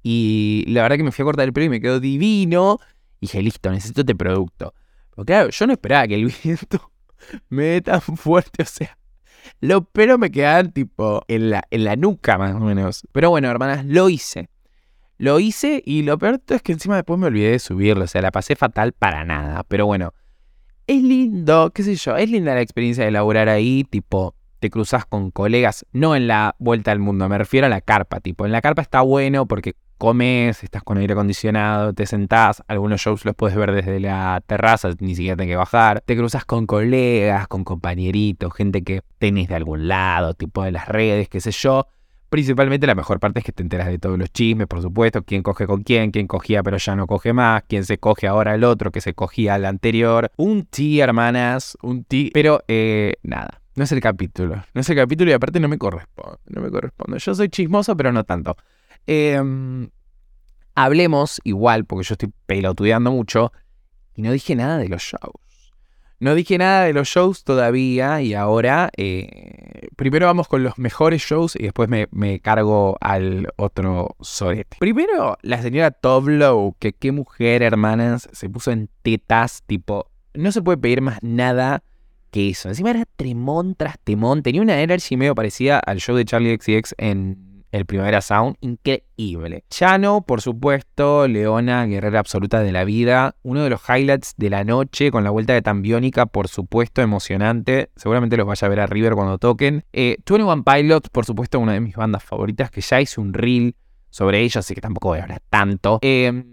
Y 0.04 0.66
la 0.68 0.84
verdad 0.84 0.98
que 0.98 1.04
me 1.04 1.12
fui 1.12 1.24
a 1.24 1.26
cortar 1.26 1.46
el 1.46 1.54
pelo 1.54 1.66
y 1.66 1.70
me 1.70 1.82
quedó 1.82 2.00
divino. 2.00 2.80
Y 3.20 3.28
dije, 3.28 3.42
listo, 3.42 3.72
necesito 3.72 4.02
este 4.02 4.16
producto. 4.16 4.74
Porque 5.16 5.34
claro, 5.34 5.50
yo 5.50 5.68
no 5.68 5.74
esperaba 5.74 6.08
que 6.08 6.16
el 6.16 6.26
viento 6.44 6.92
me 7.50 7.64
dé 7.64 7.82
tan 7.82 8.02
fuerte, 8.02 8.64
o 8.64 8.66
sea, 8.66 8.98
los 9.60 9.88
pelos 9.88 10.18
me 10.20 10.32
quedaban 10.32 10.72
tipo 10.72 11.24
en 11.28 11.50
la, 11.50 11.64
en 11.70 11.84
la 11.84 11.96
nuca 11.96 12.38
más 12.38 12.56
o 12.56 12.60
menos. 12.60 13.08
Pero 13.12 13.30
bueno, 13.30 13.50
hermanas, 13.50 13.86
lo 13.86 14.10
hice. 14.10 14.50
Lo 15.18 15.40
hice 15.40 15.84
y 15.86 16.02
lo 16.02 16.18
peor 16.18 16.42
es 16.48 16.64
que 16.64 16.72
encima 16.72 16.96
después 16.96 17.20
me 17.20 17.28
olvidé 17.28 17.52
de 17.52 17.60
subirlo, 17.60 18.06
o 18.06 18.08
sea, 18.08 18.24
la 18.24 18.32
pasé 18.32 18.56
fatal 18.56 18.94
para 18.94 19.24
nada. 19.24 19.64
Pero 19.68 19.86
bueno, 19.86 20.14
es 20.88 21.04
lindo, 21.04 21.72
qué 21.74 21.84
sé 21.84 21.96
yo, 21.96 22.18
es 22.18 22.30
linda 22.30 22.56
la 22.56 22.62
experiencia 22.62 23.06
de 23.06 23.12
laburar 23.12 23.48
ahí, 23.48 23.84
tipo, 23.84 24.36
te 24.62 24.70
cruzas 24.70 25.06
con 25.06 25.32
colegas, 25.32 25.88
no 25.92 26.16
en 26.16 26.28
la 26.28 26.56
vuelta 26.60 26.92
al 26.92 27.00
mundo, 27.00 27.28
me 27.28 27.38
refiero 27.38 27.66
a 27.66 27.70
la 27.70 27.82
carpa, 27.82 28.20
tipo, 28.20 28.46
en 28.46 28.52
la 28.52 28.62
carpa 28.62 28.84
está 28.84 29.02
bueno 29.02 29.48
porque 29.48 29.76
comes, 29.98 30.64
estás 30.64 30.84
con 30.84 31.00
aire 31.00 31.14
acondicionado, 31.14 31.94
te 31.94 32.06
sentás, 32.06 32.64
algunos 32.68 33.02
shows 33.02 33.26
los 33.26 33.36
puedes 33.36 33.58
ver 33.58 33.72
desde 33.72 34.00
la 34.00 34.42
terraza, 34.46 34.90
ni 35.00 35.16
siquiera 35.16 35.36
tenés 35.36 35.54
que 35.54 35.56
bajar, 35.56 36.02
te 36.02 36.16
cruzas 36.16 36.46
con 36.46 36.68
colegas, 36.68 37.48
con 37.48 37.64
compañeritos, 37.64 38.54
gente 38.54 38.84
que 38.84 39.02
tenés 39.18 39.50
de 39.50 39.56
algún 39.56 39.88
lado, 39.88 40.36
tipo 40.36 40.64
de 40.64 40.72
las 40.72 40.88
redes, 40.88 41.28
qué 41.28 41.42
sé 41.42 41.52
yo. 41.52 41.88
Principalmente 42.30 42.88
la 42.88 42.96
mejor 42.96 43.20
parte 43.20 43.40
es 43.40 43.46
que 43.46 43.52
te 43.52 43.64
enteras 43.64 43.88
de 43.88 43.98
todos 43.98 44.18
los 44.18 44.32
chismes, 44.32 44.68
por 44.68 44.82
supuesto, 44.82 45.24
quién 45.24 45.42
coge 45.42 45.66
con 45.66 45.82
quién, 45.82 46.12
quién 46.12 46.28
cogía 46.28 46.64
pero 46.64 46.78
ya 46.78 46.96
no 46.96 47.08
coge 47.08 47.34
más, 47.34 47.64
quién 47.68 47.84
se 47.84 47.98
coge 47.98 48.28
ahora 48.28 48.56
el 48.56 48.64
otro 48.64 48.92
que 48.92 49.02
se 49.02 49.14
cogía 49.16 49.56
al 49.56 49.66
anterior. 49.66 50.32
Un 50.38 50.66
ti, 50.66 51.02
hermanas, 51.02 51.78
un 51.82 52.04
ti. 52.06 52.32
Pero, 52.34 52.64
eh, 52.68 53.16
nada 53.24 53.61
no 53.76 53.84
es 53.84 53.92
el 53.92 54.02
capítulo. 54.02 54.64
No 54.74 54.82
es 54.82 54.90
el 54.90 54.96
capítulo 54.96 55.32
y 55.32 55.34
aparte 55.34 55.60
no 55.60 55.68
me 55.68 55.78
corresponde. 55.78 56.40
No 56.48 56.62
me 56.62 56.70
corresponde. 56.70 57.20
Yo 57.20 57.36
soy 57.36 57.50
chismoso, 57.50 57.96
pero 57.96 58.12
no 58.12 58.24
tanto. 58.24 58.58
Em, 59.08 59.90
hablemos 60.76 61.40
igual, 61.44 61.86
porque 61.86 62.08
yo 62.08 62.14
estoy 62.14 62.32
pelotudeando 62.46 63.12
mucho, 63.12 63.52
y 64.16 64.22
no 64.22 64.32
dije 64.32 64.56
nada 64.56 64.78
de 64.78 64.90
los 64.90 65.02
shows. 65.02 65.42
No 66.20 66.36
dije 66.36 66.60
nada 66.60 66.84
de 66.84 66.94
los 66.94 67.08
shows 67.08 67.44
todavía 67.44 68.22
y 68.22 68.36
ahora 68.36 68.92
eh, 68.96 69.88
primero 69.96 70.28
vamos 70.28 70.48
con 70.48 70.62
los 70.62 70.78
mejores 70.78 71.24
shows 71.24 71.56
y 71.56 71.64
después 71.64 71.90
me, 71.90 72.10
me 72.12 72.40
cargo 72.40 72.96
al 73.02 73.48
otro 73.56 74.16
sorete. 74.20 74.78
Primero, 74.80 75.40
la 75.42 75.64
señora 75.64 75.90
Toblow, 75.90 76.76
que 76.78 76.94
qué 76.94 77.12
mujer, 77.12 77.64
hermanas, 77.64 78.30
se 78.34 78.50
puso 78.52 78.70
en 78.70 78.88
tetas, 79.02 79.64
tipo, 79.66 80.12
no 80.36 80.52
se 80.52 80.62
puede 80.62 80.78
pedir 80.78 81.02
más 81.02 81.18
nada 81.24 81.82
que 82.32 82.50
eso. 82.50 82.70
Encima 82.70 82.90
era 82.90 83.06
tremón 83.16 83.76
tras 83.76 84.00
temón, 84.00 84.42
tenía 84.42 84.62
una 84.62 84.82
energy 84.82 85.18
medio 85.18 85.36
parecida 85.36 85.80
al 85.80 86.00
show 86.00 86.16
de 86.16 86.26
Charlie 86.26 86.58
XCX 86.58 86.96
en 86.98 87.52
el 87.72 87.86
Primavera 87.86 88.22
Sound, 88.22 88.58
increíble. 88.62 89.64
Chano, 89.70 90.22
por 90.22 90.42
supuesto, 90.42 91.28
Leona, 91.28 91.86
guerrera 91.86 92.20
absoluta 92.20 92.62
de 92.62 92.72
la 92.72 92.84
vida, 92.84 93.36
uno 93.44 93.64
de 93.64 93.70
los 93.70 93.82
highlights 93.88 94.34
de 94.38 94.50
la 94.50 94.64
noche 94.64 95.10
con 95.10 95.24
la 95.24 95.30
vuelta 95.30 95.54
de 95.54 95.62
Tambiónica, 95.62 96.26
por 96.26 96.48
supuesto, 96.48 97.02
emocionante. 97.02 97.90
Seguramente 97.96 98.36
los 98.38 98.46
vaya 98.46 98.66
a 98.66 98.70
ver 98.70 98.80
a 98.82 98.88
River 98.88 99.14
cuando 99.14 99.38
toquen. 99.38 99.86
Eh, 99.94 100.18
21 100.26 100.64
Pilots, 100.64 101.10
por 101.10 101.26
supuesto, 101.26 101.60
una 101.60 101.74
de 101.74 101.80
mis 101.80 101.96
bandas 101.96 102.24
favoritas, 102.24 102.72
que 102.72 102.82
ya 102.82 103.00
hice 103.00 103.22
un 103.22 103.34
reel 103.34 103.76
sobre 104.10 104.42
ellos, 104.42 104.58
así 104.58 104.76
que 104.76 104.82
tampoco 104.82 105.10
voy 105.10 105.20
a 105.20 105.24
hablar 105.24 105.42
tanto. 105.50 106.00
Eh, 106.02 106.44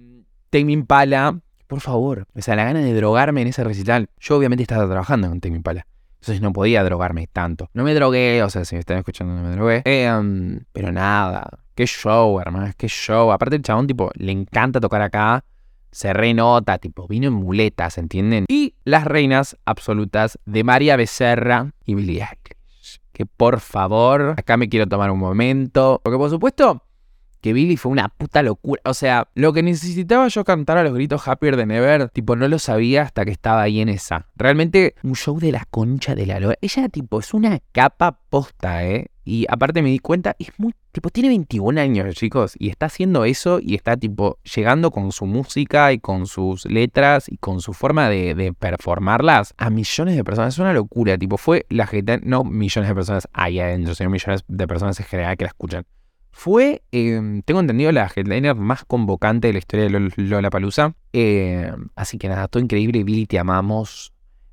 Tame 0.50 0.72
Impala, 0.72 1.40
por 1.68 1.80
favor, 1.80 2.26
o 2.34 2.42
sea, 2.42 2.56
la 2.56 2.64
gana 2.64 2.80
de 2.80 2.94
drogarme 2.94 3.42
en 3.42 3.48
ese 3.48 3.62
recital. 3.62 4.08
Yo 4.18 4.36
obviamente 4.36 4.62
estaba 4.62 4.86
trabajando 4.86 5.28
con 5.28 5.40
Tame 5.40 5.56
Impala. 5.56 5.86
Entonces 6.20 6.40
no 6.40 6.52
podía 6.52 6.82
drogarme 6.82 7.28
tanto. 7.28 7.70
No 7.74 7.84
me 7.84 7.94
drogué, 7.94 8.42
o 8.42 8.50
sea, 8.50 8.64
si 8.64 8.74
me 8.74 8.80
están 8.80 8.98
escuchando 8.98 9.34
no 9.34 9.42
me 9.42 9.54
drogué. 9.54 9.82
Em, 9.84 10.64
pero 10.72 10.90
nada, 10.90 11.48
qué 11.76 11.86
show, 11.86 12.40
hermano, 12.40 12.72
qué 12.76 12.88
show. 12.88 13.30
Aparte 13.30 13.56
el 13.56 13.62
chabón, 13.62 13.86
tipo, 13.86 14.10
le 14.14 14.32
encanta 14.32 14.80
tocar 14.80 15.02
acá. 15.02 15.44
Se 15.92 16.12
renota, 16.12 16.78
tipo, 16.78 17.06
vino 17.06 17.28
en 17.28 17.34
muletas, 17.34 17.98
¿entienden? 17.98 18.46
Y 18.48 18.74
las 18.84 19.04
reinas 19.04 19.56
absolutas 19.64 20.38
de 20.44 20.64
María 20.64 20.96
Becerra 20.96 21.72
y 21.84 21.94
Billie 21.94 22.22
Eilish. 22.22 23.00
Que 23.12 23.26
por 23.26 23.60
favor, 23.60 24.34
acá 24.36 24.56
me 24.56 24.68
quiero 24.68 24.86
tomar 24.86 25.10
un 25.10 25.18
momento. 25.18 26.00
Porque 26.02 26.18
por 26.18 26.30
supuesto, 26.30 26.82
que 27.40 27.52
Billy 27.52 27.76
fue 27.76 27.92
una 27.92 28.08
puta 28.08 28.42
locura. 28.42 28.80
O 28.84 28.94
sea, 28.94 29.28
lo 29.34 29.52
que 29.52 29.62
necesitaba 29.62 30.28
yo 30.28 30.44
cantar 30.44 30.78
a 30.78 30.84
los 30.84 30.94
gritos 30.94 31.26
Happier 31.26 31.56
Than 31.56 31.70
Ever, 31.70 32.08
tipo, 32.10 32.36
no 32.36 32.48
lo 32.48 32.58
sabía 32.58 33.02
hasta 33.02 33.24
que 33.24 33.30
estaba 33.30 33.62
ahí 33.62 33.80
en 33.80 33.88
esa. 33.88 34.26
Realmente, 34.36 34.94
un 35.02 35.14
show 35.14 35.38
de 35.38 35.52
la 35.52 35.64
concha 35.70 36.14
de 36.14 36.26
la 36.26 36.40
lora. 36.40 36.56
Ella, 36.60 36.88
tipo, 36.88 37.20
es 37.20 37.34
una 37.34 37.58
capa 37.72 38.20
posta, 38.30 38.84
¿eh? 38.84 39.08
Y 39.24 39.44
aparte 39.50 39.82
me 39.82 39.90
di 39.90 39.98
cuenta, 39.98 40.34
es 40.38 40.48
muy, 40.56 40.74
tipo, 40.90 41.10
tiene 41.10 41.28
21 41.28 41.78
años, 41.78 42.14
chicos, 42.14 42.54
y 42.58 42.70
está 42.70 42.86
haciendo 42.86 43.26
eso 43.26 43.60
y 43.60 43.74
está, 43.74 43.94
tipo, 43.94 44.38
llegando 44.54 44.90
con 44.90 45.12
su 45.12 45.26
música 45.26 45.92
y 45.92 45.98
con 45.98 46.26
sus 46.26 46.64
letras 46.64 47.28
y 47.28 47.36
con 47.36 47.60
su 47.60 47.74
forma 47.74 48.08
de, 48.08 48.34
de 48.34 48.54
performarlas 48.54 49.52
a 49.58 49.68
millones 49.68 50.16
de 50.16 50.24
personas. 50.24 50.54
Es 50.54 50.58
una 50.58 50.72
locura, 50.72 51.18
tipo, 51.18 51.36
fue 51.36 51.66
la 51.68 51.86
gente, 51.86 52.20
no 52.22 52.42
millones 52.42 52.88
de 52.88 52.94
personas 52.94 53.28
ahí 53.34 53.60
adentro, 53.60 53.94
sino 53.94 54.08
millones 54.08 54.44
de 54.48 54.66
personas 54.66 54.98
en 54.98 55.04
general 55.04 55.36
que 55.36 55.44
la 55.44 55.48
escuchan. 55.48 55.84
Fue, 56.38 56.82
em, 56.92 57.42
tengo 57.42 57.58
entendido, 57.58 57.90
la 57.90 58.08
headliner 58.14 58.54
más 58.54 58.84
convocante 58.84 59.48
de 59.48 59.54
la 59.54 59.58
historia 59.58 59.88
de 59.88 60.12
Lola 60.18 60.50
Palusa. 60.50 60.94
Em, 61.12 61.88
así 61.96 62.16
que 62.16 62.28
nada, 62.28 62.46
todo 62.46 62.62
increíble. 62.62 63.02
Billy, 63.02 63.26
te 63.26 63.40
amamos. 63.40 64.12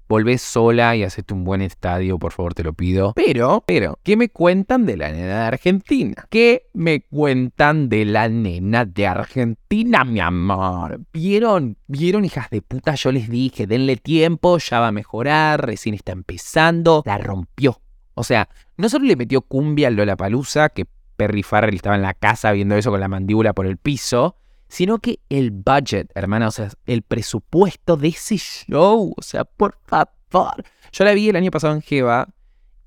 Volvé 0.10 0.40
sola 0.40 0.96
y 0.96 1.04
hacete 1.04 1.36
un 1.36 1.44
buen 1.44 1.62
estadio, 1.62 2.18
por 2.18 2.32
favor, 2.32 2.56
te 2.56 2.64
lo 2.64 2.74
pido. 2.74 3.14
Pero, 3.16 3.64
pero, 3.68 4.00
¿qué 4.02 4.18
me 4.18 4.30
cuentan 4.30 4.88
de 4.88 4.98
la 4.98 5.12
nena 5.12 5.28
de 5.28 5.44
Argentina? 5.44 6.26
¿Qué 6.32 6.64
me 6.74 7.02
cuentan 7.02 7.88
de 7.88 8.06
la 8.06 8.30
nena 8.30 8.86
de 8.86 9.06
Argentina, 9.06 10.04
mi 10.04 10.20
amor? 10.20 11.02
¿Vieron? 11.14 11.78
¿Vieron, 11.86 12.26
hijas 12.26 12.50
de 12.50 12.64
puta? 12.64 12.96
Yo 12.96 13.12
les 13.12 13.30
dije, 13.30 13.68
denle 13.68 13.98
tiempo, 13.98 14.58
ya 14.58 14.80
va 14.80 14.88
a 14.88 14.92
mejorar, 14.92 15.64
recién 15.64 15.94
está 15.94 16.14
empezando. 16.14 17.04
La 17.06 17.20
rompió. 17.20 17.80
O 18.16 18.24
sea, 18.24 18.50
no 18.78 18.90
solo 18.90 19.06
le 19.06 19.16
metió 19.16 19.42
cumbia 19.42 19.90
al 19.90 19.96
Lola 19.96 20.16
Palusa, 20.16 20.70
que 20.70 20.88
Perry 21.16 21.44
Farrell 21.44 21.76
estaba 21.76 21.96
en 21.96 22.02
la 22.02 22.14
casa 22.14 22.52
viendo 22.52 22.76
eso 22.76 22.92
con 22.92 23.00
la 23.00 23.08
mandíbula 23.08 23.54
por 23.54 23.66
el 23.66 23.78
piso, 23.78 24.36
sino 24.68 25.00
que 25.00 25.20
el 25.30 25.52
budget, 25.52 26.12
hermana, 26.16 26.48
o 26.48 26.52
sea, 26.52 26.70
el 26.86 27.02
presupuesto 27.02 27.98
de 27.98 28.10
ese 28.10 28.38
show, 28.38 29.14
o 29.16 29.22
sea, 29.22 29.46
por 29.46 29.78
favor. 29.86 30.64
Yo 30.92 31.04
la 31.06 31.14
vi 31.14 31.30
el 31.30 31.36
año 31.36 31.52
pasado 31.52 31.74
en 31.74 31.82
Jeva 31.82 32.30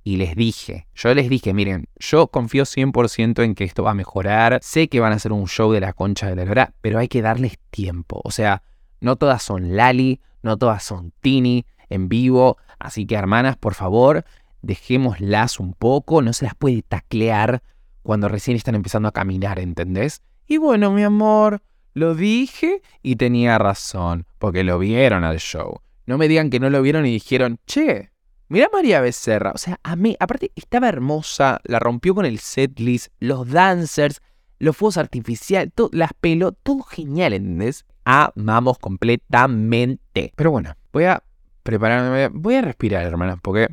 y 0.04 0.16
les 0.16 0.34
dije, 0.34 0.86
yo 0.94 1.14
les 1.14 1.28
dije, 1.28 1.52
miren, 1.52 1.88
yo 1.96 2.28
confío 2.28 2.64
100% 2.64 3.42
en 3.42 3.54
que 3.54 3.64
esto 3.64 3.82
va 3.82 3.90
a 3.90 3.94
mejorar, 3.94 4.58
sé 4.62 4.88
que 4.88 5.00
van 5.00 5.12
a 5.12 5.16
hacer 5.16 5.32
un 5.32 5.46
show 5.46 5.72
de 5.72 5.80
la 5.80 5.92
concha 5.92 6.28
de 6.28 6.36
la 6.36 6.44
lora, 6.44 6.74
pero 6.80 6.98
hay 6.98 7.08
que 7.08 7.22
darles 7.22 7.58
tiempo, 7.70 8.20
o 8.24 8.30
sea, 8.30 8.62
no 9.00 9.16
todas 9.16 9.42
son 9.42 9.76
Lali, 9.76 10.20
no 10.42 10.56
todas 10.56 10.82
son 10.82 11.12
Tini 11.20 11.66
en 11.88 12.08
vivo, 12.08 12.56
así 12.78 13.06
que 13.06 13.16
hermanas, 13.16 13.56
por 13.56 13.74
favor, 13.74 14.24
dejémoslas 14.62 15.60
un 15.60 15.74
poco, 15.74 16.22
no 16.22 16.32
se 16.32 16.46
las 16.46 16.54
puede 16.54 16.82
taclear 16.82 17.62
cuando 18.08 18.28
recién 18.28 18.56
están 18.56 18.74
empezando 18.74 19.06
a 19.06 19.12
caminar, 19.12 19.58
¿entendés? 19.58 20.22
Y 20.46 20.56
bueno, 20.56 20.90
mi 20.92 21.02
amor, 21.02 21.60
lo 21.92 22.14
dije 22.14 22.80
y 23.02 23.16
tenía 23.16 23.58
razón, 23.58 24.24
porque 24.38 24.64
lo 24.64 24.78
vieron 24.78 25.24
al 25.24 25.40
show. 25.40 25.82
No 26.06 26.16
me 26.16 26.26
digan 26.26 26.48
que 26.48 26.58
no 26.58 26.70
lo 26.70 26.80
vieron 26.80 27.04
y 27.04 27.10
dijeron, 27.10 27.58
che, 27.66 28.10
mira 28.48 28.70
María 28.72 29.02
Becerra. 29.02 29.52
O 29.54 29.58
sea, 29.58 29.78
a 29.82 29.94
mí, 29.94 30.16
aparte, 30.20 30.52
estaba 30.56 30.88
hermosa, 30.88 31.60
la 31.64 31.80
rompió 31.80 32.14
con 32.14 32.24
el 32.24 32.38
setlist, 32.38 33.12
los 33.20 33.46
dancers, 33.46 34.22
los 34.58 34.74
fuegos 34.74 34.96
artificiales, 34.96 35.74
las 35.92 36.14
pelos, 36.14 36.54
todo 36.62 36.80
genial, 36.84 37.34
¿entendés? 37.34 37.84
Amamos 38.04 38.78
completamente. 38.78 40.32
Pero 40.34 40.50
bueno, 40.50 40.72
voy 40.94 41.04
a 41.04 41.22
prepararme, 41.62 42.28
voy 42.28 42.54
a 42.54 42.62
respirar, 42.62 43.04
hermanas, 43.04 43.36
porque 43.42 43.68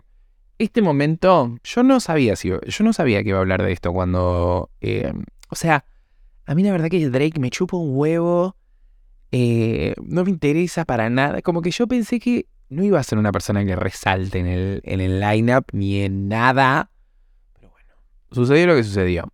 este 0.57 0.81
momento, 0.81 1.57
yo 1.63 1.83
no 1.83 1.99
sabía 1.99 2.35
si, 2.35 2.49
yo 2.49 2.83
no 2.83 2.93
sabía 2.93 3.23
que 3.23 3.29
iba 3.29 3.37
a 3.37 3.41
hablar 3.41 3.63
de 3.63 3.71
esto 3.71 3.91
cuando, 3.91 4.69
eh, 4.81 5.13
o 5.49 5.55
sea, 5.55 5.85
a 6.45 6.55
mí 6.55 6.63
la 6.63 6.71
verdad 6.71 6.89
que 6.89 7.09
Drake 7.09 7.39
me 7.39 7.49
chupa 7.49 7.77
un 7.77 7.89
huevo, 7.97 8.55
eh, 9.31 9.95
no 10.01 10.23
me 10.23 10.29
interesa 10.29 10.85
para 10.85 11.09
nada, 11.09 11.41
como 11.41 11.61
que 11.61 11.71
yo 11.71 11.87
pensé 11.87 12.19
que 12.19 12.47
no 12.69 12.83
iba 12.83 12.99
a 12.99 13.03
ser 13.03 13.17
una 13.17 13.31
persona 13.31 13.65
que 13.65 13.75
resalte 13.75 14.39
en 14.39 14.47
el, 14.47 14.81
en 14.85 15.01
el 15.01 15.19
lineup 15.19 15.65
ni 15.73 16.01
en 16.01 16.27
nada, 16.29 16.89
pero 17.53 17.69
bueno, 17.71 17.93
sucedió 18.31 18.67
lo 18.67 18.75
que 18.75 18.83
sucedió. 18.83 19.31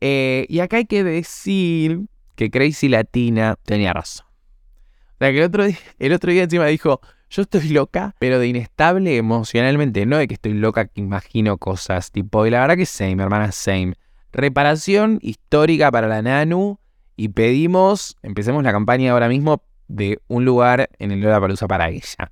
Eh, 0.00 0.46
y 0.48 0.60
acá 0.60 0.78
hay 0.78 0.86
que 0.86 1.04
decir 1.04 2.06
que 2.34 2.50
Crazy 2.50 2.88
Latina 2.88 3.56
tenía 3.64 3.92
razón. 3.92 4.26
O 4.26 5.16
sea, 5.18 5.30
que 5.30 5.38
el 5.38 5.44
otro, 5.44 5.64
el 5.98 6.12
otro 6.12 6.32
día 6.32 6.42
encima 6.42 6.66
dijo, 6.66 7.00
yo 7.32 7.42
estoy 7.42 7.70
loca, 7.70 8.14
pero 8.18 8.38
de 8.38 8.46
inestable 8.46 9.16
emocionalmente, 9.16 10.04
no 10.04 10.18
de 10.18 10.28
que 10.28 10.34
estoy 10.34 10.52
loca 10.52 10.84
que 10.84 11.00
imagino 11.00 11.56
cosas, 11.56 12.12
tipo, 12.12 12.46
y 12.46 12.50
la 12.50 12.60
verdad 12.60 12.76
que 12.76 12.84
same, 12.84 13.22
hermana, 13.22 13.52
same. 13.52 13.94
Reparación 14.32 15.18
histórica 15.22 15.90
para 15.90 16.08
la 16.08 16.20
Nanu 16.20 16.78
y 17.16 17.30
pedimos, 17.30 18.16
empecemos 18.22 18.62
la 18.62 18.72
campaña 18.72 19.12
ahora 19.12 19.28
mismo 19.28 19.62
de 19.88 20.18
un 20.28 20.44
lugar 20.44 20.90
en 20.98 21.10
el 21.10 21.22
Palusa 21.22 21.66
para 21.66 21.88
ella. 21.88 22.30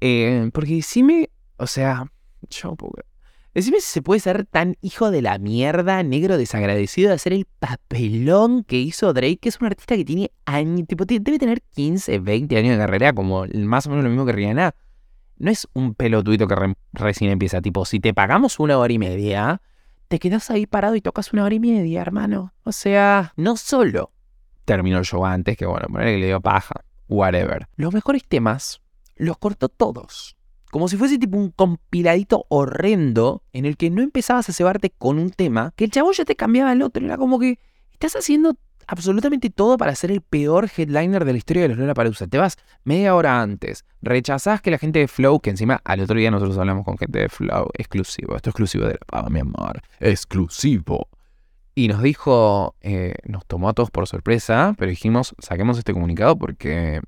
Eh, 0.00 0.50
porque 0.52 0.82
si 0.82 1.02
me, 1.02 1.30
o 1.56 1.66
sea, 1.66 2.04
yo 2.50 2.76
Decime 3.54 3.80
si 3.80 3.92
se 3.92 4.02
puede 4.02 4.18
ser 4.20 4.46
tan 4.46 4.76
hijo 4.80 5.10
de 5.10 5.20
la 5.20 5.38
mierda, 5.38 6.02
negro 6.02 6.38
desagradecido 6.38 7.10
de 7.10 7.16
hacer 7.16 7.34
el 7.34 7.44
papelón 7.44 8.64
que 8.64 8.78
hizo 8.78 9.12
Drake, 9.12 9.36
que 9.36 9.50
es 9.50 9.60
un 9.60 9.66
artista 9.66 9.94
que 9.94 10.06
tiene 10.06 10.32
años, 10.46 10.86
tipo, 10.88 11.04
debe 11.04 11.38
tener 11.38 11.60
15, 11.60 12.18
20 12.18 12.56
años 12.56 12.72
de 12.72 12.78
carrera, 12.78 13.12
como 13.12 13.44
más 13.54 13.86
o 13.86 13.90
menos 13.90 14.04
lo 14.04 14.10
mismo 14.10 14.24
que 14.24 14.32
Rihanna. 14.32 14.74
No 15.36 15.50
es 15.50 15.68
un 15.74 15.94
pelotuito 15.94 16.48
que 16.48 16.74
recién 16.94 17.30
empieza, 17.30 17.60
tipo, 17.60 17.84
si 17.84 18.00
te 18.00 18.14
pagamos 18.14 18.58
una 18.58 18.78
hora 18.78 18.92
y 18.92 18.98
media, 18.98 19.60
te 20.08 20.18
quedas 20.18 20.50
ahí 20.50 20.66
parado 20.66 20.96
y 20.96 21.02
tocas 21.02 21.34
una 21.34 21.44
hora 21.44 21.54
y 21.54 21.60
media, 21.60 22.00
hermano. 22.00 22.54
O 22.64 22.72
sea, 22.72 23.34
no 23.36 23.58
solo 23.58 24.12
terminó 24.64 24.98
el 24.98 25.04
show 25.04 25.26
antes, 25.26 25.58
que 25.58 25.66
bueno, 25.66 25.88
poner 25.88 26.06
que 26.06 26.18
le 26.18 26.26
dio 26.26 26.40
paja, 26.40 26.84
whatever. 27.08 27.68
Los 27.76 27.92
mejores 27.92 28.24
temas 28.26 28.80
los 29.16 29.36
cortó 29.36 29.68
todos. 29.68 30.36
Como 30.72 30.88
si 30.88 30.96
fuese 30.96 31.18
tipo 31.18 31.36
un 31.36 31.50
compiladito 31.50 32.46
horrendo 32.48 33.42
en 33.52 33.66
el 33.66 33.76
que 33.76 33.90
no 33.90 34.00
empezabas 34.00 34.48
a 34.48 34.54
cebarte 34.54 34.88
con 34.88 35.18
un 35.18 35.28
tema, 35.28 35.74
que 35.76 35.84
el 35.84 35.90
chavo 35.90 36.12
ya 36.12 36.24
te 36.24 36.34
cambiaba 36.34 36.72
el 36.72 36.80
otro. 36.80 37.04
Era 37.04 37.18
como 37.18 37.38
que 37.38 37.58
estás 37.92 38.16
haciendo 38.16 38.56
absolutamente 38.86 39.50
todo 39.50 39.76
para 39.76 39.94
ser 39.94 40.10
el 40.10 40.22
peor 40.22 40.70
headliner 40.74 41.26
de 41.26 41.32
la 41.32 41.36
historia 41.36 41.64
de 41.64 41.68
los 41.68 41.76
Lola 41.76 41.92
Palusa. 41.92 42.26
Te 42.26 42.38
vas 42.38 42.56
media 42.84 43.14
hora 43.14 43.42
antes, 43.42 43.84
rechazás 44.00 44.62
que 44.62 44.70
la 44.70 44.78
gente 44.78 44.98
de 44.98 45.08
Flow, 45.08 45.40
que 45.40 45.50
encima 45.50 45.78
al 45.84 46.00
otro 46.00 46.18
día 46.18 46.30
nosotros 46.30 46.56
hablamos 46.56 46.86
con 46.86 46.96
gente 46.96 47.18
de 47.18 47.28
Flow, 47.28 47.68
exclusivo, 47.74 48.34
esto 48.34 48.48
es 48.48 48.52
exclusivo 48.52 48.86
de 48.86 48.94
la 48.94 49.06
pava, 49.06 49.28
mi 49.28 49.40
amor, 49.40 49.82
exclusivo. 50.00 51.06
Y 51.74 51.88
nos 51.88 52.02
dijo, 52.02 52.76
eh, 52.80 53.12
nos 53.26 53.44
tomó 53.44 53.68
a 53.68 53.74
todos 53.74 53.90
por 53.90 54.08
sorpresa, 54.08 54.74
pero 54.78 54.88
dijimos, 54.88 55.34
saquemos 55.38 55.76
este 55.76 55.92
comunicado 55.92 56.38
porque 56.38 57.02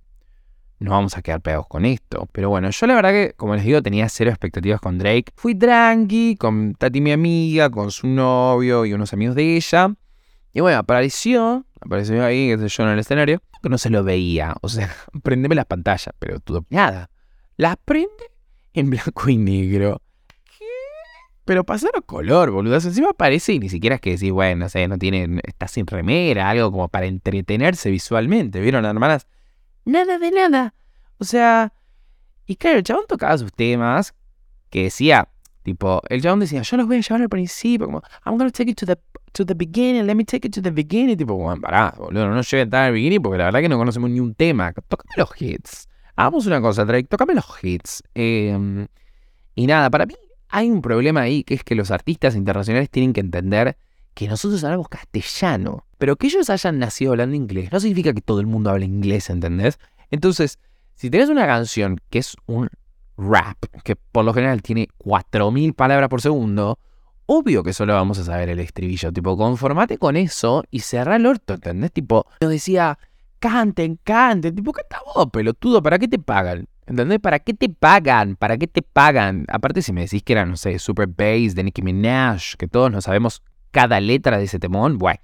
no 0.84 0.90
vamos 0.90 1.16
a 1.16 1.22
quedar 1.22 1.40
pegados 1.40 1.66
con 1.66 1.86
esto. 1.86 2.28
Pero 2.32 2.50
bueno, 2.50 2.68
yo 2.70 2.86
la 2.86 2.94
verdad 2.94 3.10
que, 3.10 3.32
como 3.36 3.54
les 3.56 3.64
digo, 3.64 3.82
tenía 3.82 4.08
cero 4.08 4.30
expectativas 4.30 4.80
con 4.80 4.98
Drake. 4.98 5.32
Fui 5.34 5.54
tranqui, 5.54 6.36
con 6.36 6.74
Tati 6.74 7.00
mi 7.00 7.10
amiga, 7.10 7.70
con 7.70 7.90
su 7.90 8.06
novio 8.06 8.84
y 8.84 8.92
unos 8.92 9.12
amigos 9.14 9.34
de 9.34 9.56
ella. 9.56 9.94
Y 10.52 10.60
bueno, 10.60 10.78
apareció, 10.78 11.64
apareció 11.80 12.22
ahí, 12.22 12.48
qué 12.50 12.58
sé 12.58 12.68
yo, 12.68 12.84
en 12.84 12.90
el 12.90 12.98
escenario, 12.98 13.42
que 13.62 13.70
no 13.70 13.78
se 13.78 13.88
lo 13.88 14.04
veía. 14.04 14.54
O 14.60 14.68
sea, 14.68 14.94
prendeme 15.22 15.54
las 15.54 15.64
pantallas, 15.64 16.14
pero 16.18 16.38
todo, 16.38 16.66
nada. 16.68 17.10
Las 17.56 17.76
prende 17.82 18.30
en 18.74 18.90
blanco 18.90 19.30
y 19.30 19.38
negro. 19.38 20.02
¿Qué? 20.58 20.66
Pero 21.46 21.64
pasaron 21.64 22.02
color, 22.02 22.50
boludo. 22.50 22.74
Encima 22.74 23.10
aparece 23.10 23.54
y 23.54 23.58
ni 23.58 23.70
siquiera 23.70 23.96
es 23.96 24.02
que 24.02 24.10
decís, 24.10 24.32
bueno, 24.32 24.64
no 24.64 24.68
sé, 24.68 24.86
no 24.86 24.98
tiene, 24.98 25.40
está 25.44 25.66
sin 25.66 25.86
remera, 25.86 26.50
algo 26.50 26.70
como 26.70 26.88
para 26.88 27.06
entretenerse 27.06 27.90
visualmente. 27.90 28.60
¿Vieron, 28.60 28.84
hermanas? 28.84 29.26
Nada 29.84 30.18
de 30.18 30.30
nada. 30.30 30.74
O 31.18 31.24
sea, 31.24 31.72
y 32.46 32.56
claro, 32.56 32.78
el 32.78 32.84
chabón 32.84 33.04
tocaba 33.08 33.36
sus 33.38 33.52
temas 33.52 34.14
que 34.70 34.84
decía, 34.84 35.28
tipo, 35.62 36.02
el 36.08 36.20
chabón 36.22 36.40
decía, 36.40 36.62
yo 36.62 36.76
los 36.76 36.86
voy 36.86 36.96
a 36.96 37.00
llevar 37.00 37.22
al 37.22 37.28
principio, 37.28 37.86
como, 37.86 38.02
I'm 38.24 38.36
gonna 38.36 38.50
take 38.50 38.70
it 38.70 38.78
to 38.78 38.86
the, 38.86 38.98
to 39.32 39.44
the 39.44 39.54
beginning, 39.54 40.06
let 40.06 40.14
me 40.14 40.24
take 40.24 40.46
it 40.46 40.54
to 40.54 40.62
the 40.62 40.70
beginning. 40.70 41.16
Tipo, 41.16 41.34
bueno, 41.34 41.60
pará, 41.60 41.94
boludo, 41.96 42.28
no 42.28 42.42
lleven 42.42 42.70
tan 42.70 42.84
al 42.84 42.92
beginning 42.92 43.22
porque 43.22 43.38
la 43.38 43.44
verdad 43.46 43.60
que 43.60 43.68
no 43.68 43.78
conocemos 43.78 44.10
ni 44.10 44.20
un 44.20 44.34
tema. 44.34 44.72
Tócame 44.72 45.12
los 45.16 45.30
hits. 45.40 45.88
Hagamos 46.16 46.46
una 46.46 46.60
cosa, 46.60 46.84
Drake, 46.84 47.08
tócame 47.08 47.34
los 47.34 47.46
hits. 47.62 48.02
Em, 48.14 48.86
y 49.54 49.66
nada, 49.66 49.90
para 49.90 50.06
mí 50.06 50.14
hay 50.48 50.70
un 50.70 50.82
problema 50.82 51.22
ahí 51.22 51.42
que 51.42 51.54
es 51.54 51.64
que 51.64 51.74
los 51.74 51.90
artistas 51.90 52.36
internacionales 52.36 52.90
tienen 52.90 53.12
que 53.12 53.20
entender 53.20 53.76
que 54.14 54.28
nosotros 54.28 54.62
hablamos 54.62 54.88
castellano. 54.88 55.86
Pero 56.04 56.16
que 56.16 56.26
ellos 56.26 56.50
hayan 56.50 56.78
nacido 56.78 57.12
hablando 57.12 57.34
inglés 57.34 57.72
no 57.72 57.80
significa 57.80 58.12
que 58.12 58.20
todo 58.20 58.38
el 58.38 58.46
mundo 58.46 58.68
hable 58.68 58.84
inglés, 58.84 59.30
¿entendés? 59.30 59.78
Entonces, 60.10 60.58
si 60.94 61.08
tenés 61.08 61.30
una 61.30 61.46
canción 61.46 61.98
que 62.10 62.18
es 62.18 62.36
un 62.44 62.68
rap, 63.16 63.56
que 63.84 63.96
por 63.96 64.22
lo 64.26 64.34
general 64.34 64.60
tiene 64.60 64.88
4.000 64.98 65.72
palabras 65.72 66.10
por 66.10 66.20
segundo, 66.20 66.78
obvio 67.24 67.62
que 67.62 67.72
solo 67.72 67.94
vamos 67.94 68.18
a 68.18 68.24
saber 68.24 68.50
el 68.50 68.60
estribillo. 68.60 69.14
Tipo, 69.14 69.34
conformate 69.34 69.96
con 69.96 70.18
eso 70.18 70.62
y 70.70 70.80
cerrá 70.80 71.16
el 71.16 71.24
orto, 71.24 71.54
¿entendés? 71.54 71.90
Tipo, 71.90 72.26
nos 72.42 72.50
decía, 72.50 72.98
canten, 73.38 73.98
canten. 74.04 74.54
Tipo, 74.54 74.72
canta 74.72 74.98
vos, 75.14 75.28
pelotudo, 75.32 75.82
¿para 75.82 75.98
qué 75.98 76.06
te 76.06 76.18
pagan? 76.18 76.68
¿Entendés? 76.84 77.18
¿Para 77.18 77.38
qué 77.38 77.54
te 77.54 77.70
pagan? 77.70 78.36
¿Para 78.36 78.58
qué 78.58 78.66
te 78.66 78.82
pagan? 78.82 79.46
Aparte, 79.48 79.80
si 79.80 79.94
me 79.94 80.02
decís 80.02 80.22
que 80.22 80.34
era, 80.34 80.44
no 80.44 80.58
sé, 80.58 80.78
Super 80.78 81.06
Bass 81.06 81.54
de 81.54 81.64
Nicki 81.64 81.80
Minaj, 81.80 82.56
que 82.58 82.68
todos 82.68 82.92
no 82.92 83.00
sabemos 83.00 83.42
cada 83.70 84.00
letra 84.00 84.36
de 84.36 84.44
ese 84.44 84.58
temón, 84.58 84.98
bueno. 84.98 85.20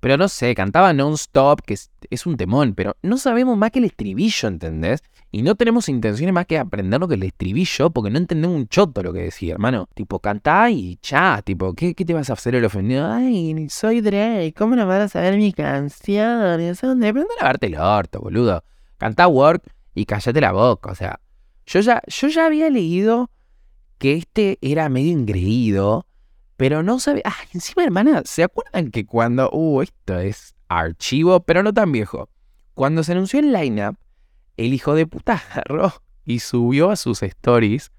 Pero 0.00 0.16
no 0.16 0.28
sé, 0.28 0.54
cantaba 0.54 0.94
non-stop, 0.94 1.60
que 1.60 1.74
es, 1.74 2.26
un 2.26 2.38
temón, 2.38 2.74
pero 2.74 2.96
no 3.02 3.18
sabemos 3.18 3.56
más 3.58 3.70
que 3.70 3.80
el 3.80 3.84
estribillo, 3.84 4.48
¿entendés? 4.48 5.02
Y 5.30 5.42
no 5.42 5.54
tenemos 5.54 5.88
intenciones 5.90 6.32
más 6.32 6.46
que 6.46 6.58
aprender 6.58 6.98
lo 6.98 7.06
que 7.06 7.14
el 7.14 7.22
estribillo, 7.22 7.90
porque 7.90 8.10
no 8.10 8.18
entendemos 8.18 8.56
un 8.56 8.66
choto 8.66 9.02
lo 9.02 9.12
que 9.12 9.20
decía, 9.20 9.52
hermano. 9.52 9.88
Tipo, 9.94 10.18
cantá 10.18 10.70
y 10.70 10.96
cha, 10.96 11.42
tipo, 11.42 11.74
¿qué, 11.74 11.94
te 11.94 12.14
vas 12.14 12.30
a 12.30 12.32
hacer 12.32 12.54
el 12.54 12.64
ofendido? 12.64 13.12
Ay, 13.12 13.68
soy 13.68 14.00
Drake, 14.00 14.54
¿cómo 14.56 14.74
no 14.74 14.86
vas 14.86 15.02
a 15.02 15.08
saber 15.08 15.36
mi 15.36 15.52
canción? 15.52 16.74
¿Dónde? 16.80 17.08
Aprende 17.08 17.34
a 17.38 17.42
lavarte 17.42 17.66
el 17.66 17.76
orto, 17.76 18.20
boludo. 18.20 18.64
Cantá 18.96 19.28
Work 19.28 19.62
y 19.94 20.06
cállate 20.06 20.40
la 20.40 20.52
boca, 20.52 20.90
o 20.90 20.94
sea. 20.94 21.20
Yo 21.66 21.80
ya, 21.80 22.02
yo 22.06 22.28
ya 22.28 22.46
había 22.46 22.68
leído 22.70 23.30
que 23.98 24.14
este 24.14 24.58
era 24.62 24.88
medio 24.88 25.12
ingreído 25.12 26.06
pero 26.60 26.82
no 26.82 27.00
sabe. 27.00 27.22
Ah, 27.24 27.38
encima, 27.54 27.84
hermana, 27.84 28.20
¿se 28.26 28.44
acuerdan 28.44 28.90
que 28.90 29.06
cuando. 29.06 29.48
Uh, 29.50 29.80
esto 29.80 30.18
es 30.18 30.54
archivo, 30.68 31.40
pero 31.40 31.62
no 31.62 31.72
tan 31.72 31.90
viejo. 31.90 32.28
Cuando 32.74 33.02
se 33.02 33.12
anunció 33.12 33.40
el 33.40 33.50
lineup, 33.50 33.96
el 34.58 34.74
hijo 34.74 34.94
de 34.94 35.06
puta 35.06 35.42
agarró 35.50 35.94
y 36.26 36.40
subió 36.40 36.90
a 36.90 36.96
sus 36.96 37.22
stories 37.22 37.92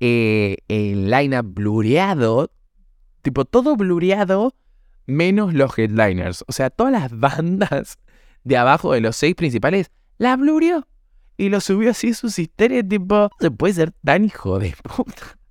eh, 0.00 0.56
el 0.68 1.10
lineup 1.10 1.52
blureado. 1.52 2.50
Tipo, 3.20 3.44
todo 3.44 3.76
blureado, 3.76 4.56
menos 5.04 5.52
los 5.52 5.78
headliners. 5.78 6.46
O 6.48 6.52
sea, 6.52 6.70
todas 6.70 6.94
las 6.94 7.20
bandas 7.20 7.98
de 8.42 8.56
abajo 8.56 8.94
de 8.94 9.02
los 9.02 9.16
seis 9.16 9.34
principales, 9.34 9.90
la 10.16 10.34
blureó. 10.38 10.88
Y 11.36 11.50
lo 11.50 11.60
subió 11.60 11.90
así 11.90 12.12
a 12.12 12.14
sus 12.14 12.38
historias, 12.38 12.88
tipo, 12.88 13.28
se 13.38 13.50
puede 13.50 13.74
ser 13.74 13.92
tan 14.02 14.24
hijo 14.24 14.58
de 14.58 14.74
puta 14.96 15.41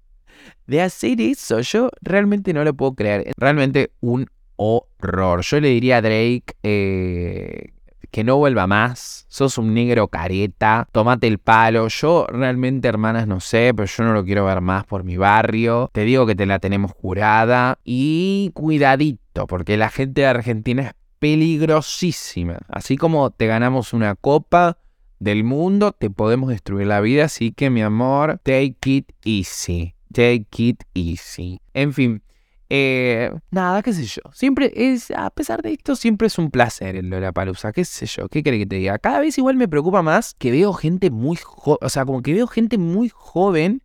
de 0.68 0.82
hacer 0.82 1.22
eso. 1.22 1.60
Yo 1.62 1.90
realmente 2.02 2.54
no 2.54 2.64
lo 2.64 2.74
puedo 2.74 2.94
creer. 2.96 3.32
Realmente 3.38 3.92
un 4.00 4.28
horror. 4.56 5.42
Yo 5.42 5.60
le 5.60 5.70
diría 5.70 5.98
a 5.98 6.02
Drake 6.02 6.54
eh, 6.64 7.74
que 8.12 8.24
no 8.24 8.38
vuelva 8.38 8.68
más. 8.68 9.26
Sos 9.28 9.58
un 9.58 9.74
negro 9.74 10.08
careta. 10.10 10.88
Tomate 10.92 11.28
el 11.28 11.40
palo. 11.40 11.88
Yo 11.88 12.28
realmente, 12.28 12.88
hermanas, 12.88 13.28
no 13.28 13.40
sé, 13.40 13.74
pero 13.76 13.88
yo 13.88 14.04
no 14.04 14.14
lo 14.14 14.24
quiero 14.24 14.46
ver 14.46 14.62
más 14.62 14.86
por 14.86 15.04
mi 15.04 15.18
barrio. 15.18 15.90
Te 15.94 16.02
digo 16.02 16.26
que 16.26 16.36
te 16.36 16.46
la 16.46 16.60
tenemos 16.60 16.92
jurada. 16.92 17.80
Y 17.84 18.52
cuidadito, 18.54 19.48
porque 19.48 19.78
la 19.78 19.90
gente 19.90 20.22
de 20.22 20.28
Argentina 20.28 20.84
es 20.84 20.94
peligrosísima. 21.20 22.60
Así 22.68 22.98
como 22.98 23.32
te 23.32 23.48
ganamos 23.48 23.94
una 23.94 24.16
copa 24.16 24.78
del 25.20 25.44
mundo, 25.44 25.92
te 25.92 26.10
podemos 26.10 26.50
destruir 26.50 26.88
la 26.88 27.00
vida. 27.00 27.26
Así 27.26 27.52
que, 27.52 27.70
mi 27.70 27.82
amor, 27.82 28.40
take 28.44 28.78
it 28.86 29.12
easy. 29.24 29.96
Take 30.12 30.48
it 30.58 30.84
easy. 30.94 31.60
En 31.74 31.94
fin, 31.94 32.22
eh, 32.70 33.32
nada, 33.50 33.82
qué 33.84 33.92
sé 33.92 34.06
yo. 34.06 34.22
Siempre 34.34 34.72
es, 34.74 35.12
a 35.12 35.30
pesar 35.30 35.62
de 35.62 35.74
esto, 35.74 35.96
siempre 35.98 36.28
es 36.28 36.38
un 36.38 36.52
placer 36.52 36.96
el 36.96 37.10
Lollapalooza. 37.10 37.74
Qué 37.74 37.84
sé 37.84 38.06
yo, 38.06 38.30
qué 38.30 38.44
quiere 38.44 38.60
que 38.60 38.66
te 38.66 38.78
diga. 38.78 38.98
Cada 38.98 39.20
vez 39.20 39.38
igual 39.38 39.58
me 39.58 39.68
preocupa 39.68 40.02
más 40.02 40.36
que 40.36 40.52
veo 40.52 40.72
gente 40.72 41.10
muy 41.10 41.36
joven, 41.36 41.80
o 41.82 41.90
sea, 41.90 42.06
como 42.06 42.22
que 42.22 42.34
veo 42.34 42.48
gente 42.48 42.78
muy 42.78 43.10
joven 43.14 43.84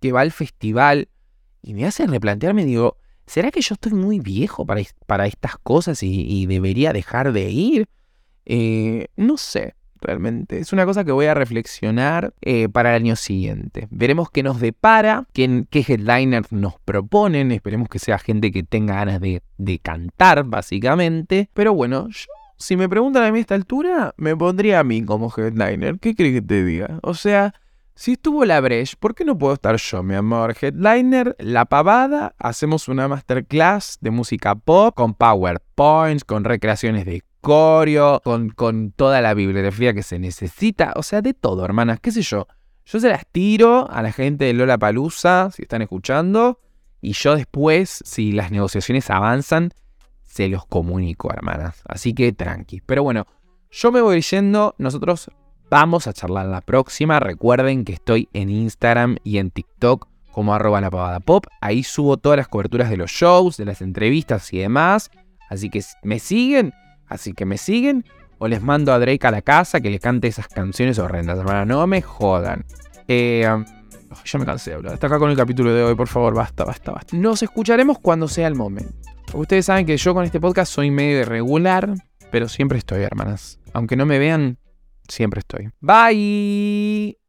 que 0.00 0.12
va 0.12 0.20
al 0.20 0.32
festival 0.32 1.08
y 1.62 1.72
me 1.72 1.86
hace 1.86 2.06
replantearme, 2.06 2.66
digo, 2.66 2.98
¿será 3.26 3.50
que 3.50 3.62
yo 3.62 3.72
estoy 3.72 3.92
muy 3.92 4.20
viejo 4.20 4.66
para, 4.66 4.82
para 5.06 5.26
estas 5.26 5.56
cosas 5.56 6.02
y, 6.02 6.44
debería 6.44 6.92
dejar 6.92 7.32
de 7.32 7.50
ir? 7.50 7.88
Eh, 8.44 9.06
no 9.16 9.38
sé 9.38 9.74
realmente. 10.00 10.58
Es 10.58 10.72
una 10.72 10.84
cosa 10.84 11.04
que 11.04 11.12
voy 11.12 11.26
a 11.26 11.34
reflexionar 11.34 12.34
eh, 12.40 12.68
para 12.68 12.90
el 12.90 13.02
año 13.02 13.16
siguiente. 13.16 13.88
Veremos 13.90 14.30
qué 14.30 14.42
nos 14.42 14.60
depara, 14.60 15.26
qué, 15.32 15.66
headliners 15.72 16.52
nos 16.52 16.78
proponen. 16.80 17.52
Esperemos 17.52 17.88
que 17.88 17.98
sea 17.98 18.18
gente 18.18 18.50
que 18.50 18.62
tenga 18.62 18.94
ganas 18.94 19.20
de, 19.20 19.42
cantar, 19.82 20.44
básicamente. 20.44 21.50
Pero 21.54 21.74
bueno, 21.74 22.08
yo 22.08 22.26
si 22.58 22.76
me 22.76 22.88
preguntan 22.88 23.22
a 23.24 23.32
mí 23.32 23.38
a 23.38 23.40
esta 23.42 23.54
altura, 23.54 24.14
me 24.16 24.34
pondría 24.34 24.80
a 24.80 24.84
mí 24.84 25.04
como 25.04 25.32
headliner. 25.36 25.98
¿Qué 25.98 26.14
crees 26.14 26.34
que 26.34 26.42
te 26.42 26.64
diga? 26.64 26.98
O 27.02 27.14
sea, 27.14 27.54
si 27.94 28.12
estuvo 28.12 28.44
la 28.44 28.60
Breche, 28.60 28.94
¿por 29.00 29.14
qué 29.14 29.24
no 29.24 29.38
puedo 29.38 29.54
estar 29.54 29.76
yo, 29.76 30.02
mi 30.02 30.14
amor? 30.14 30.54
Headliner, 30.60 31.34
la 31.38 31.64
pavada, 31.64 32.34
hacemos 32.38 32.88
una 32.88 33.08
masterclass 33.08 33.96
de 34.02 34.10
música 34.10 34.54
pop 34.54 34.94
con 34.94 35.14
PowerPoints, 35.14 36.24
con 36.24 36.44
recreaciones 36.44 37.06
de 37.06 37.22
con, 37.46 38.50
con 38.50 38.90
toda 38.90 39.20
la 39.20 39.34
bibliografía 39.34 39.94
que 39.94 40.02
se 40.02 40.18
necesita. 40.18 40.92
O 40.96 41.02
sea, 41.02 41.22
de 41.22 41.32
todo, 41.32 41.64
hermanas, 41.64 42.00
qué 42.00 42.10
sé 42.10 42.22
yo. 42.22 42.48
Yo 42.84 42.98
se 42.98 43.08
las 43.08 43.26
tiro 43.26 43.88
a 43.90 44.02
la 44.02 44.12
gente 44.12 44.46
de 44.46 44.52
Lola 44.52 44.78
Palusa, 44.78 45.50
si 45.52 45.62
están 45.62 45.82
escuchando. 45.82 46.60
Y 47.00 47.12
yo 47.12 47.36
después, 47.36 48.02
si 48.04 48.32
las 48.32 48.50
negociaciones 48.50 49.10
avanzan, 49.10 49.70
se 50.24 50.48
los 50.48 50.66
comunico, 50.66 51.32
hermanas. 51.32 51.82
Así 51.86 52.14
que 52.14 52.32
tranqui. 52.32 52.80
Pero 52.84 53.04
bueno, 53.04 53.26
yo 53.70 53.92
me 53.92 54.00
voy 54.00 54.20
yendo. 54.22 54.74
Nosotros 54.78 55.30
vamos 55.70 56.08
a 56.08 56.12
charlar 56.12 56.46
la 56.46 56.62
próxima. 56.62 57.20
Recuerden 57.20 57.84
que 57.84 57.92
estoy 57.92 58.28
en 58.32 58.50
Instagram 58.50 59.18
y 59.22 59.38
en 59.38 59.50
TikTok 59.50 60.08
como 60.32 60.52
arroba 60.52 60.80
la 60.80 60.90
pavada 60.90 61.20
pop. 61.20 61.46
Ahí 61.60 61.84
subo 61.84 62.16
todas 62.16 62.38
las 62.38 62.48
coberturas 62.48 62.90
de 62.90 62.96
los 62.96 63.10
shows, 63.10 63.56
de 63.56 63.64
las 63.66 63.82
entrevistas 63.82 64.52
y 64.52 64.58
demás. 64.58 65.10
Así 65.48 65.70
que 65.70 65.82
me 66.02 66.18
siguen 66.18 66.72
Así 67.08 67.32
que 67.32 67.44
me 67.44 67.58
siguen 67.58 68.04
o 68.38 68.48
les 68.48 68.62
mando 68.62 68.92
a 68.92 68.98
Drake 68.98 69.26
a 69.26 69.30
la 69.30 69.42
casa 69.42 69.80
que 69.80 69.90
le 69.90 69.98
cante 69.98 70.28
esas 70.28 70.48
canciones 70.48 70.98
horrendas, 70.98 71.38
hermana. 71.38 71.64
No 71.64 71.86
me 71.86 72.02
jodan. 72.02 72.64
Eh, 73.08 73.46
ya 74.24 74.38
me 74.38 74.44
cansé 74.44 74.70
de 74.70 74.76
hablar. 74.76 74.94
Hasta 74.94 75.06
acá 75.06 75.18
con 75.18 75.30
el 75.30 75.36
capítulo 75.36 75.72
de 75.72 75.82
hoy, 75.82 75.94
por 75.94 76.08
favor, 76.08 76.34
basta, 76.34 76.64
basta, 76.64 76.92
basta. 76.92 77.16
Nos 77.16 77.42
escucharemos 77.42 77.98
cuando 77.98 78.28
sea 78.28 78.46
el 78.48 78.54
momento. 78.54 78.94
Ustedes 79.34 79.66
saben 79.66 79.86
que 79.86 79.96
yo 79.96 80.14
con 80.14 80.24
este 80.24 80.40
podcast 80.40 80.72
soy 80.72 80.90
medio 80.90 81.20
irregular, 81.20 81.94
pero 82.30 82.48
siempre 82.48 82.78
estoy, 82.78 83.02
hermanas. 83.02 83.58
Aunque 83.72 83.96
no 83.96 84.06
me 84.06 84.18
vean, 84.18 84.58
siempre 85.08 85.40
estoy. 85.40 85.70
Bye. 85.80 87.25